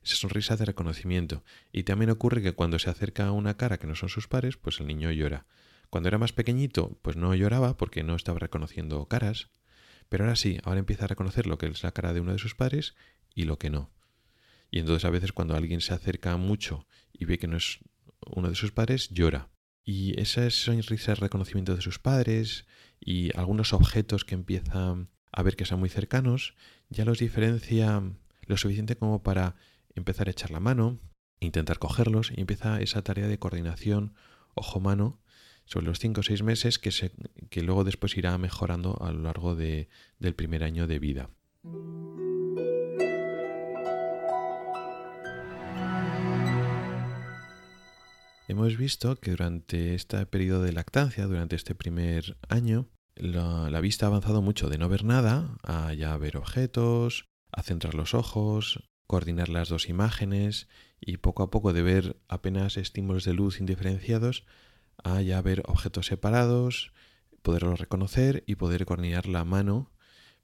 esa 0.04 0.16
sonrisa 0.16 0.56
de 0.56 0.66
reconocimiento. 0.66 1.42
Y 1.72 1.84
también 1.84 2.10
ocurre 2.10 2.42
que 2.42 2.52
cuando 2.52 2.78
se 2.78 2.90
acerca 2.90 3.26
a 3.26 3.32
una 3.32 3.56
cara 3.56 3.78
que 3.78 3.87
no 3.87 3.94
son 3.94 4.10
sus 4.10 4.28
pares, 4.28 4.56
pues 4.56 4.78
el 4.80 4.87
niño 4.87 5.10
llora. 5.10 5.46
Cuando 5.90 6.08
era 6.08 6.18
más 6.18 6.32
pequeñito, 6.32 6.98
pues 7.02 7.16
no 7.16 7.34
lloraba 7.34 7.76
porque 7.76 8.02
no 8.02 8.14
estaba 8.14 8.38
reconociendo 8.38 9.06
caras, 9.06 9.48
pero 10.08 10.24
ahora 10.24 10.37
sí, 10.37 10.58
ahora 10.64 10.80
empieza 10.80 11.04
a 11.04 11.08
reconocer 11.08 11.46
lo 11.46 11.58
que 11.58 11.66
es 11.66 11.82
la 11.82 11.92
cara 11.92 12.12
de 12.12 12.20
uno 12.20 12.32
de 12.32 12.38
sus 12.38 12.54
padres 12.54 12.94
y 13.34 13.44
lo 13.44 13.58
que 13.58 13.70
no. 13.70 13.90
Y 14.70 14.80
entonces 14.80 15.04
a 15.04 15.10
veces 15.10 15.32
cuando 15.32 15.56
alguien 15.56 15.80
se 15.80 15.94
acerca 15.94 16.37
mucho 16.37 16.87
y 17.12 17.24
ve 17.24 17.38
que 17.38 17.46
no 17.46 17.56
es 17.56 17.78
uno 18.26 18.48
de 18.48 18.54
sus 18.54 18.72
padres, 18.72 19.08
llora. 19.10 19.53
Y 19.84 20.18
esa 20.20 20.48
sonrisa 20.50 21.12
de 21.12 21.16
reconocimiento 21.16 21.74
de 21.74 21.82
sus 21.82 21.98
padres 21.98 22.66
y 23.00 23.36
algunos 23.36 23.72
objetos 23.72 24.24
que 24.24 24.34
empieza 24.34 24.96
a 25.30 25.42
ver 25.42 25.56
que 25.56 25.64
son 25.64 25.80
muy 25.80 25.88
cercanos, 25.88 26.54
ya 26.88 27.04
los 27.04 27.18
diferencia 27.18 28.02
lo 28.46 28.56
suficiente 28.56 28.96
como 28.96 29.22
para 29.22 29.56
empezar 29.94 30.28
a 30.28 30.30
echar 30.30 30.50
la 30.50 30.60
mano, 30.60 30.98
intentar 31.40 31.78
cogerlos 31.78 32.32
y 32.34 32.40
empieza 32.40 32.80
esa 32.80 33.02
tarea 33.02 33.28
de 33.28 33.38
coordinación 33.38 34.14
ojo-mano 34.54 35.20
sobre 35.66 35.86
los 35.86 35.98
5 35.98 36.20
o 36.20 36.22
6 36.22 36.42
meses 36.42 36.78
que, 36.78 36.90
se, 36.90 37.12
que 37.50 37.62
luego 37.62 37.84
después 37.84 38.16
irá 38.16 38.36
mejorando 38.38 38.98
a 39.02 39.12
lo 39.12 39.22
largo 39.22 39.54
de, 39.54 39.88
del 40.18 40.34
primer 40.34 40.62
año 40.62 40.86
de 40.86 40.98
vida. 40.98 41.30
Hemos 48.46 48.76
visto 48.76 49.16
que 49.16 49.30
durante 49.30 49.94
este 49.94 50.26
periodo 50.26 50.62
de 50.62 50.72
lactancia, 50.72 51.26
durante 51.26 51.57
este 51.57 51.74
primer 51.74 52.37
año, 52.50 52.90
la, 53.16 53.80
vista 53.80 54.04
ha 54.04 54.09
avanzado 54.09 54.42
mucho 54.42 54.68
de 54.68 54.76
no 54.76 54.90
ver 54.90 55.02
nada 55.02 55.57
a 55.62 55.94
ya 55.94 56.14
ver 56.18 56.37
objetos, 56.37 57.24
a 57.52 57.62
centrar 57.62 57.94
los 57.94 58.12
ojos, 58.12 58.90
coordinar 59.07 59.48
las 59.48 59.70
dos 59.70 59.88
imágenes 59.88 60.68
y 61.00 61.16
poco 61.16 61.42
a 61.42 61.50
poco 61.50 61.72
de 61.72 61.80
ver 61.80 62.20
apenas 62.28 62.76
estímulos 62.76 63.24
de 63.24 63.33
luz 63.33 63.61
indiferenciados 63.61 64.44
a 65.02 65.22
ya 65.22 65.40
ver 65.40 65.62
objetos 65.66 66.07
separados, 66.07 66.92
poderlos 67.40 67.80
reconocer 67.80 68.44
y 68.46 68.57
poder 68.57 68.85
coordinar 68.85 69.26
la 69.26 69.44
mano 69.44 69.90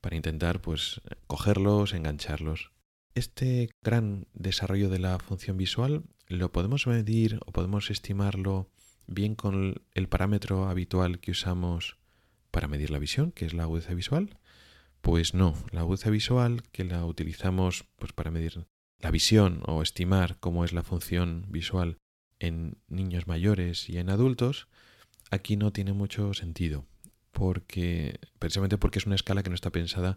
para 0.01 0.17
intentar 0.17 0.63
pues 0.63 1.03
cogerlos, 1.27 1.93
engancharlos. 1.93 2.73
Este 3.15 3.71
gran 3.83 4.29
desarrollo 4.35 4.89
de 4.89 5.01
la 5.01 5.19
función 5.19 5.57
visual 5.57 6.05
lo 6.29 6.53
podemos 6.53 6.87
medir 6.87 7.41
o 7.45 7.51
podemos 7.51 7.91
estimarlo 7.91 8.71
bien 9.09 9.35
con 9.35 9.83
el 9.95 10.09
parámetro 10.09 10.69
habitual 10.69 11.19
que 11.19 11.33
usamos 11.33 11.97
para 12.53 12.69
medir 12.69 12.91
la 12.91 13.01
visión, 13.01 13.33
que 13.33 13.47
es 13.47 13.55
la 13.55 13.65
agudeza 13.65 13.95
visual, 13.95 14.39
pues 15.01 15.35
no, 15.35 15.55
la 15.73 15.81
agudeza 15.81 16.11
visual, 16.11 16.63
que 16.71 16.85
la 16.85 17.05
utilizamos 17.05 17.85
pues, 17.97 18.13
para 18.13 18.31
medir 18.31 18.67
la 19.01 19.11
visión 19.11 19.63
o 19.67 19.83
estimar 19.83 20.39
cómo 20.39 20.65
es 20.65 20.73
la 20.73 20.85
función 20.85 21.47
visual 21.49 21.97
en 22.39 22.79
niños 22.89 23.27
mayores 23.27 23.89
y 23.89 23.99
en 23.99 24.09
adultos, 24.09 24.69
aquí 25.31 25.57
no 25.57 25.73
tiene 25.73 25.93
mucho 25.93 26.33
sentido, 26.33 26.87
porque 27.33 28.21
precisamente 28.39 28.79
porque 28.79 29.01
es 29.01 29.07
una 29.07 29.17
escala 29.17 29.43
que 29.43 29.51
no 29.51 29.55
está 29.55 29.71
pensada 29.71 30.17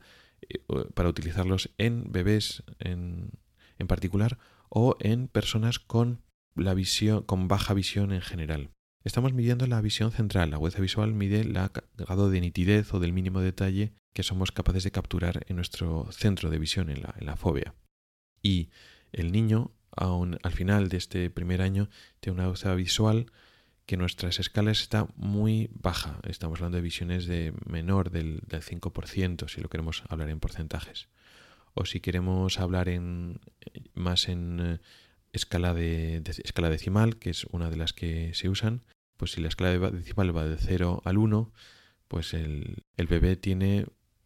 para 0.93 1.09
utilizarlos 1.09 1.71
en 1.77 2.11
bebés 2.11 2.63
en, 2.79 3.31
en 3.77 3.87
particular 3.87 4.37
o 4.69 4.95
en 4.99 5.27
personas 5.27 5.79
con 5.79 6.21
la 6.55 6.73
visión 6.73 7.23
con 7.23 7.47
baja 7.47 7.73
visión 7.73 8.11
en 8.11 8.21
general. 8.21 8.69
Estamos 9.03 9.33
midiendo 9.33 9.67
la 9.67 9.81
visión 9.81 10.11
central. 10.11 10.51
La 10.51 10.55
agudeza 10.55 10.79
visual 10.79 11.13
mide 11.13 11.41
el 11.41 11.53
grado 11.97 12.29
de 12.29 12.39
nitidez 12.39 12.93
o 12.93 12.99
del 12.99 13.11
mínimo 13.11 13.41
detalle 13.41 13.93
que 14.13 14.23
somos 14.23 14.51
capaces 14.51 14.83
de 14.83 14.91
capturar 14.91 15.43
en 15.47 15.57
nuestro 15.57 16.07
centro 16.11 16.49
de 16.49 16.59
visión, 16.59 16.89
en 16.89 17.01
la, 17.01 17.35
fobia. 17.35 17.75
Y 18.41 18.69
el 19.11 19.31
niño, 19.31 19.71
aún 19.91 20.37
al 20.43 20.53
final 20.53 20.87
de 20.87 20.97
este 20.97 21.29
primer 21.29 21.61
año, 21.61 21.89
tiene 22.21 22.35
una 22.35 22.43
agudeza 22.45 22.73
visual 22.75 23.25
que 23.85 23.97
nuestras 23.97 24.39
escalas 24.39 24.81
está 24.81 25.07
muy 25.15 25.69
baja. 25.73 26.19
Estamos 26.23 26.59
hablando 26.59 26.77
de 26.77 26.83
visiones 26.83 27.25
de 27.25 27.53
menor 27.65 28.11
del, 28.11 28.41
5%, 28.41 29.49
si 29.49 29.61
lo 29.61 29.69
queremos 29.69 30.03
hablar 30.09 30.29
en 30.29 30.39
porcentajes. 30.39 31.09
O 31.73 31.85
si 31.85 31.99
queremos 31.99 32.59
hablar 32.59 32.87
en, 32.87 33.39
más 33.93 34.29
en 34.29 34.59
eh, 34.59 34.79
escala, 35.31 35.73
de, 35.73 36.21
escala 36.43 36.69
decimal, 36.69 37.17
que 37.17 37.31
es 37.31 37.45
una 37.45 37.69
de 37.69 37.77
las 37.77 37.93
que 37.93 38.33
se 38.33 38.47
usan, 38.47 38.85
pues 39.17 39.31
si 39.31 39.41
la 39.41 39.47
escala 39.47 39.91
decimal 39.91 40.35
va 40.35 40.45
de 40.45 40.57
0 40.57 41.01
al 41.03 41.17
1, 41.17 41.51
pues 42.07 42.33
el, 42.33 42.83
el 42.95 43.07
bebé 43.07 43.35
tiene 43.35 43.85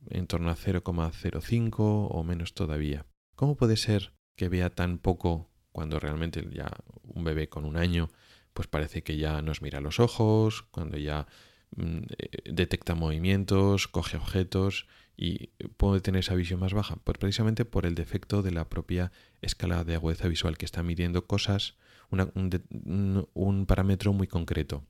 en 0.10 0.28
torno 0.28 0.50
a 0.50 0.56
0,05 0.56 1.74
o 1.78 2.24
menos 2.24 2.54
todavía. 2.54 3.06
¿Cómo 3.36 3.56
puede 3.56 3.78
ser 3.78 4.14
que 4.36 4.50
vea 4.50 4.70
tan 4.70 4.98
poco 4.98 5.50
cuando 5.72 6.00
realmente 6.00 6.48
ya 6.52 6.72
un 7.04 7.24
bebé 7.24 7.50
con 7.50 7.66
un 7.66 7.78
año 7.78 8.10
pues 8.58 8.68
parece 8.68 9.04
que 9.04 9.18
ya 9.18 9.44
nos 9.44 9.62
mira 9.62 9.82
los 9.82 10.00
ojos, 10.00 10.64
cuando 10.72 10.98
ya 10.98 11.28
mm, 11.76 11.98
eh, 12.18 12.52
detecta 12.52 12.96
movimientos, 12.96 13.88
coge 13.88 14.18
objetos 14.18 14.88
y 15.16 15.50
puede 15.78 16.02
tener 16.02 16.22
esa 16.22 16.34
visión 16.34 16.60
más 16.60 16.74
baja, 16.74 16.96
pues 17.04 17.20
precisamente 17.20 17.66
por 17.66 17.86
el 17.86 17.94
defecto 17.94 18.42
de 18.42 18.50
la 18.50 18.68
propia 18.68 19.12
escala 19.44 19.84
de 19.84 19.94
agudeza 19.94 20.28
visual 20.28 20.58
que 20.58 20.66
está 20.66 20.82
midiendo 20.82 21.28
cosas, 21.28 21.76
un, 22.10 23.66
parámetro 23.68 24.12
muy 24.12 24.26
concreto, 24.26 24.84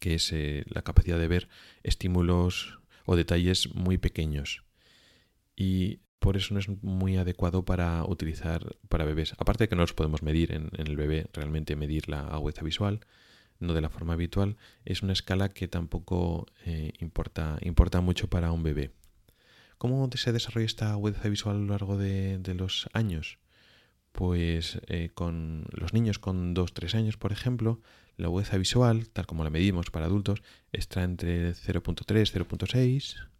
que 0.00 0.14
es 0.14 0.32
eh, 0.32 0.64
la 0.66 0.82
capacidad 0.82 1.20
de 1.20 1.28
ver 1.28 1.48
estímulos 1.84 2.80
o 3.04 3.14
detalles 3.14 3.72
muy 3.72 3.98
pequeños. 3.98 4.64
Y 5.54 6.00
por 6.20 6.36
eso 6.36 6.52
no 6.54 6.60
es 6.60 6.68
muy 6.82 7.16
adecuado 7.16 7.64
para 7.64 8.04
utilizar 8.04 8.76
para 8.88 9.06
bebés. 9.06 9.34
Aparte 9.38 9.64
de 9.64 9.68
que 9.68 9.74
no 9.74 9.82
los 9.82 9.94
podemos 9.94 10.22
medir 10.22 10.52
en, 10.52 10.70
el 10.76 10.94
bebé, 10.94 11.26
realmente 11.32 11.76
medir 11.76 12.08
la 12.08 12.20
agudeza 12.20 12.62
visual, 12.62 13.00
no 13.58 13.72
de 13.72 13.80
la 13.80 13.88
forma 13.88 14.12
habitual, 14.12 14.56
es 14.84 15.02
una 15.02 15.14
escala 15.14 15.48
que 15.48 15.66
tampoco 15.66 16.46
eh, 16.66 16.92
importa, 17.00 17.58
importa 17.62 18.02
mucho 18.02 18.28
para 18.28 18.52
un 18.52 18.62
bebé. 18.62 18.92
¿Cómo 19.78 20.08
se 20.14 20.32
desarrolla 20.32 20.66
esta 20.66 20.92
agudeza 20.92 21.26
visual 21.30 21.56
a 21.56 21.58
lo 21.58 21.66
largo 21.68 21.96
de, 21.96 22.38
los 22.54 22.90
años? 22.92 23.38
Pues 24.12 24.78
eh, 24.88 25.08
con 25.14 25.64
los 25.72 25.94
niños 25.94 26.18
con 26.18 26.54
2-3 26.54 26.96
años, 26.96 27.16
por 27.16 27.32
ejemplo, 27.32 27.80
la 28.18 28.26
agudeza 28.26 28.58
visual, 28.58 29.08
tal 29.08 29.26
como 29.26 29.42
la 29.42 29.48
medimos 29.48 29.90
para 29.90 30.04
adultos, 30.04 30.42
está 30.70 31.02
entre 31.02 31.52
0.3 31.52 32.04
0.6 32.04 33.30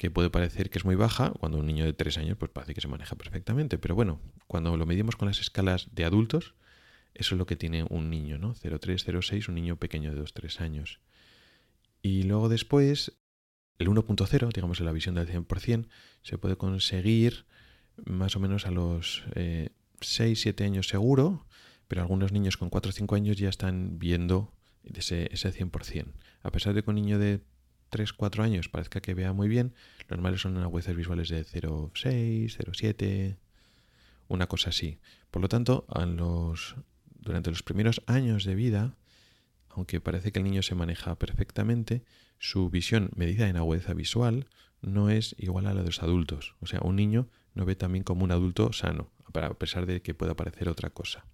que 0.00 0.10
puede 0.10 0.30
parecer 0.30 0.70
que 0.70 0.78
es 0.78 0.86
muy 0.86 0.94
baja, 0.94 1.30
cuando 1.40 1.58
un 1.58 1.66
niño 1.66 1.84
de 1.84 1.92
3 1.92 2.16
años 2.16 2.38
pues 2.38 2.50
parece 2.50 2.72
que 2.72 2.80
se 2.80 2.88
maneja 2.88 3.16
perfectamente, 3.16 3.76
pero 3.76 3.94
bueno, 3.94 4.18
cuando 4.46 4.74
lo 4.78 4.86
medimos 4.86 5.14
con 5.14 5.28
las 5.28 5.40
escalas 5.40 5.90
de 5.92 6.06
adultos, 6.06 6.54
eso 7.12 7.34
es 7.34 7.38
lo 7.38 7.44
que 7.44 7.54
tiene 7.54 7.84
un 7.86 8.08
niño, 8.08 8.38
¿no? 8.38 8.54
0,3, 8.54 9.04
0,6, 9.04 9.50
un 9.50 9.56
niño 9.56 9.76
pequeño 9.76 10.14
de 10.14 10.22
2-3 10.22 10.62
años. 10.62 11.00
Y 12.00 12.22
luego 12.22 12.48
después, 12.48 13.18
el 13.76 13.88
1.0, 13.88 14.50
digamos 14.54 14.80
en 14.80 14.86
la 14.86 14.92
visión 14.92 15.16
del 15.16 15.28
100%, 15.28 15.86
se 16.22 16.38
puede 16.38 16.56
conseguir 16.56 17.44
más 18.02 18.36
o 18.36 18.40
menos 18.40 18.64
a 18.64 18.70
los 18.70 19.26
6-7 19.34 20.62
eh, 20.62 20.64
años 20.64 20.88
seguro, 20.88 21.46
pero 21.88 22.00
algunos 22.00 22.32
niños 22.32 22.56
con 22.56 22.70
4 22.70 22.88
o 22.88 22.92
5 22.92 23.16
años 23.16 23.36
ya 23.36 23.50
están 23.50 23.98
viendo 23.98 24.54
ese, 24.82 25.28
ese 25.30 25.52
100%. 25.52 26.06
A 26.42 26.50
pesar 26.50 26.72
de 26.72 26.82
que 26.82 26.88
un 26.88 26.96
niño 26.96 27.18
de 27.18 27.42
3, 27.90 28.12
4 28.12 28.42
años 28.42 28.68
parezca 28.68 29.00
que 29.00 29.14
vea 29.14 29.32
muy 29.32 29.48
bien, 29.48 29.74
los 30.00 30.10
normales 30.10 30.40
son 30.40 30.56
agudezas 30.58 30.96
visuales 30.96 31.28
de 31.28 31.44
0,6, 31.44 32.56
0,7, 32.56 33.36
una 34.28 34.46
cosa 34.46 34.70
así. 34.70 34.98
Por 35.30 35.42
lo 35.42 35.48
tanto, 35.48 35.86
durante 37.20 37.50
los 37.50 37.62
primeros 37.62 38.02
años 38.06 38.44
de 38.44 38.54
vida, 38.54 38.96
aunque 39.68 40.00
parece 40.00 40.32
que 40.32 40.38
el 40.38 40.44
niño 40.44 40.62
se 40.62 40.74
maneja 40.74 41.16
perfectamente, 41.16 42.04
su 42.38 42.70
visión 42.70 43.10
medida 43.14 43.48
en 43.48 43.56
agudeza 43.56 43.92
visual 43.92 44.46
no 44.80 45.10
es 45.10 45.34
igual 45.38 45.66
a 45.66 45.74
la 45.74 45.80
de 45.80 45.86
los 45.86 46.02
adultos. 46.02 46.56
O 46.60 46.66
sea, 46.66 46.80
un 46.82 46.96
niño 46.96 47.28
no 47.54 47.66
ve 47.66 47.76
también 47.76 48.02
como 48.02 48.24
un 48.24 48.32
adulto 48.32 48.72
sano, 48.72 49.10
a 49.34 49.54
pesar 49.54 49.86
de 49.86 50.00
que 50.00 50.14
pueda 50.14 50.34
parecer 50.34 50.68
otra 50.68 50.90
cosa. 50.90 51.26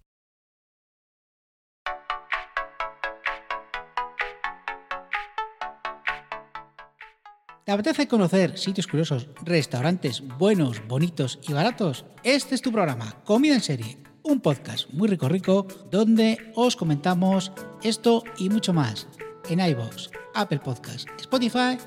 ¿Te 7.67 7.73
apetece 7.73 8.07
conocer 8.07 8.57
sitios 8.57 8.87
curiosos, 8.87 9.27
restaurantes 9.43 10.23
buenos, 10.37 10.87
bonitos 10.87 11.37
y 11.49 11.51
baratos? 11.51 12.05
Este 12.23 12.55
es 12.55 12.61
tu 12.61 12.71
programa, 12.71 13.21
Comida 13.25 13.55
en 13.55 13.61
Serie, 13.61 13.97
un 14.23 14.39
podcast 14.39 14.89
muy 14.93 15.09
rico 15.09 15.27
rico 15.27 15.67
donde 15.91 16.37
os 16.55 16.77
comentamos 16.77 17.51
esto 17.83 18.23
y 18.37 18.49
mucho 18.49 18.71
más 18.71 19.09
en 19.49 19.59
iVoox, 19.59 20.11
Apple 20.33 20.59
Podcasts, 20.59 21.11
Spotify 21.19 21.77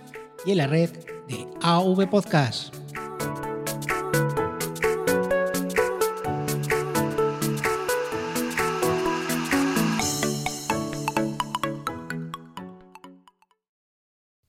y 0.44 0.50
en 0.50 0.58
la 0.58 0.66
red 0.66 0.90
de 1.28 1.48
AV 1.62 2.10
Podcast. 2.10 2.79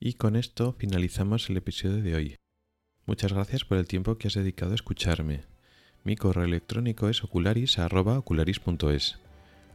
Y 0.04 0.14
con 0.14 0.34
esto 0.34 0.74
finalizamos 0.76 1.48
el 1.48 1.58
episodio 1.58 2.02
de 2.02 2.16
hoy. 2.16 2.36
Muchas 3.06 3.32
gracias 3.32 3.64
por 3.64 3.78
el 3.78 3.86
tiempo 3.86 4.18
que 4.18 4.26
has 4.26 4.34
dedicado 4.34 4.72
a 4.72 4.74
escucharme. 4.74 5.44
Mi 6.02 6.16
correo 6.16 6.42
electrónico 6.42 7.08
es 7.08 7.22
ocularis.ocularis.es. 7.22 9.20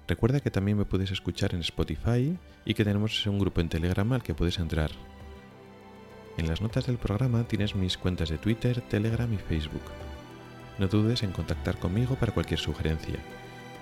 Recuerda 0.06 0.42
que 0.42 0.52
también 0.52 0.78
me 0.78 0.84
puedes 0.84 1.12
escuchar 1.12 1.54
en 1.54 1.62
Spotify 1.62 2.38
y 2.66 2.74
que 2.74 2.84
tenemos 2.84 3.26
un 3.26 3.40
grupo 3.40 3.62
en 3.62 3.70
Telegram 3.70 4.12
al 4.12 4.22
que 4.22 4.34
puedes 4.34 4.60
entrar. 4.60 4.92
En 6.38 6.50
las 6.50 6.60
notas 6.60 6.88
del 6.88 6.98
programa 6.98 7.48
tienes 7.48 7.74
mis 7.74 7.98
cuentas 7.98 8.28
de 8.28 8.38
Twitter, 8.38 8.82
Telegram 8.82 9.34
y 9.34 9.38
Facebook. 9.38 9.90
No 10.78 10.90
dudes 10.90 11.24
en 11.24 11.32
contactar 11.32 11.80
conmigo 11.80 12.16
para 12.16 12.34
cualquier 12.34 12.60
sugerencia. 12.60 13.16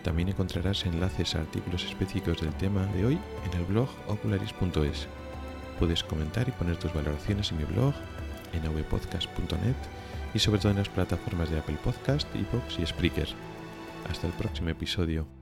También 0.03 0.29
encontrarás 0.29 0.85
enlaces 0.85 1.33
a 1.33 1.41
artículos 1.41 1.85
específicos 1.85 2.39
del 2.39 2.53
tema 2.53 2.85
de 2.93 3.03
hoy 3.03 3.17
en 3.51 3.59
el 3.59 3.65
blog 3.65 3.89
ocularis.es. 4.07 5.07
Puedes 5.79 6.03
comentar 6.03 6.47
y 6.47 6.51
poner 6.51 6.77
tus 6.77 6.93
valoraciones 6.93 7.51
en 7.51 7.57
mi 7.57 7.63
blog, 7.65 7.93
en 8.53 8.65
avpodcast.net 8.65 9.75
y 10.33 10.39
sobre 10.39 10.59
todo 10.59 10.71
en 10.71 10.77
las 10.77 10.89
plataformas 10.89 11.49
de 11.49 11.59
Apple 11.59 11.77
Podcast, 11.83 12.27
Evox 12.35 12.79
y 12.79 12.85
Spreaker. 12.85 13.27
Hasta 14.09 14.27
el 14.27 14.33
próximo 14.33 14.69
episodio. 14.69 15.34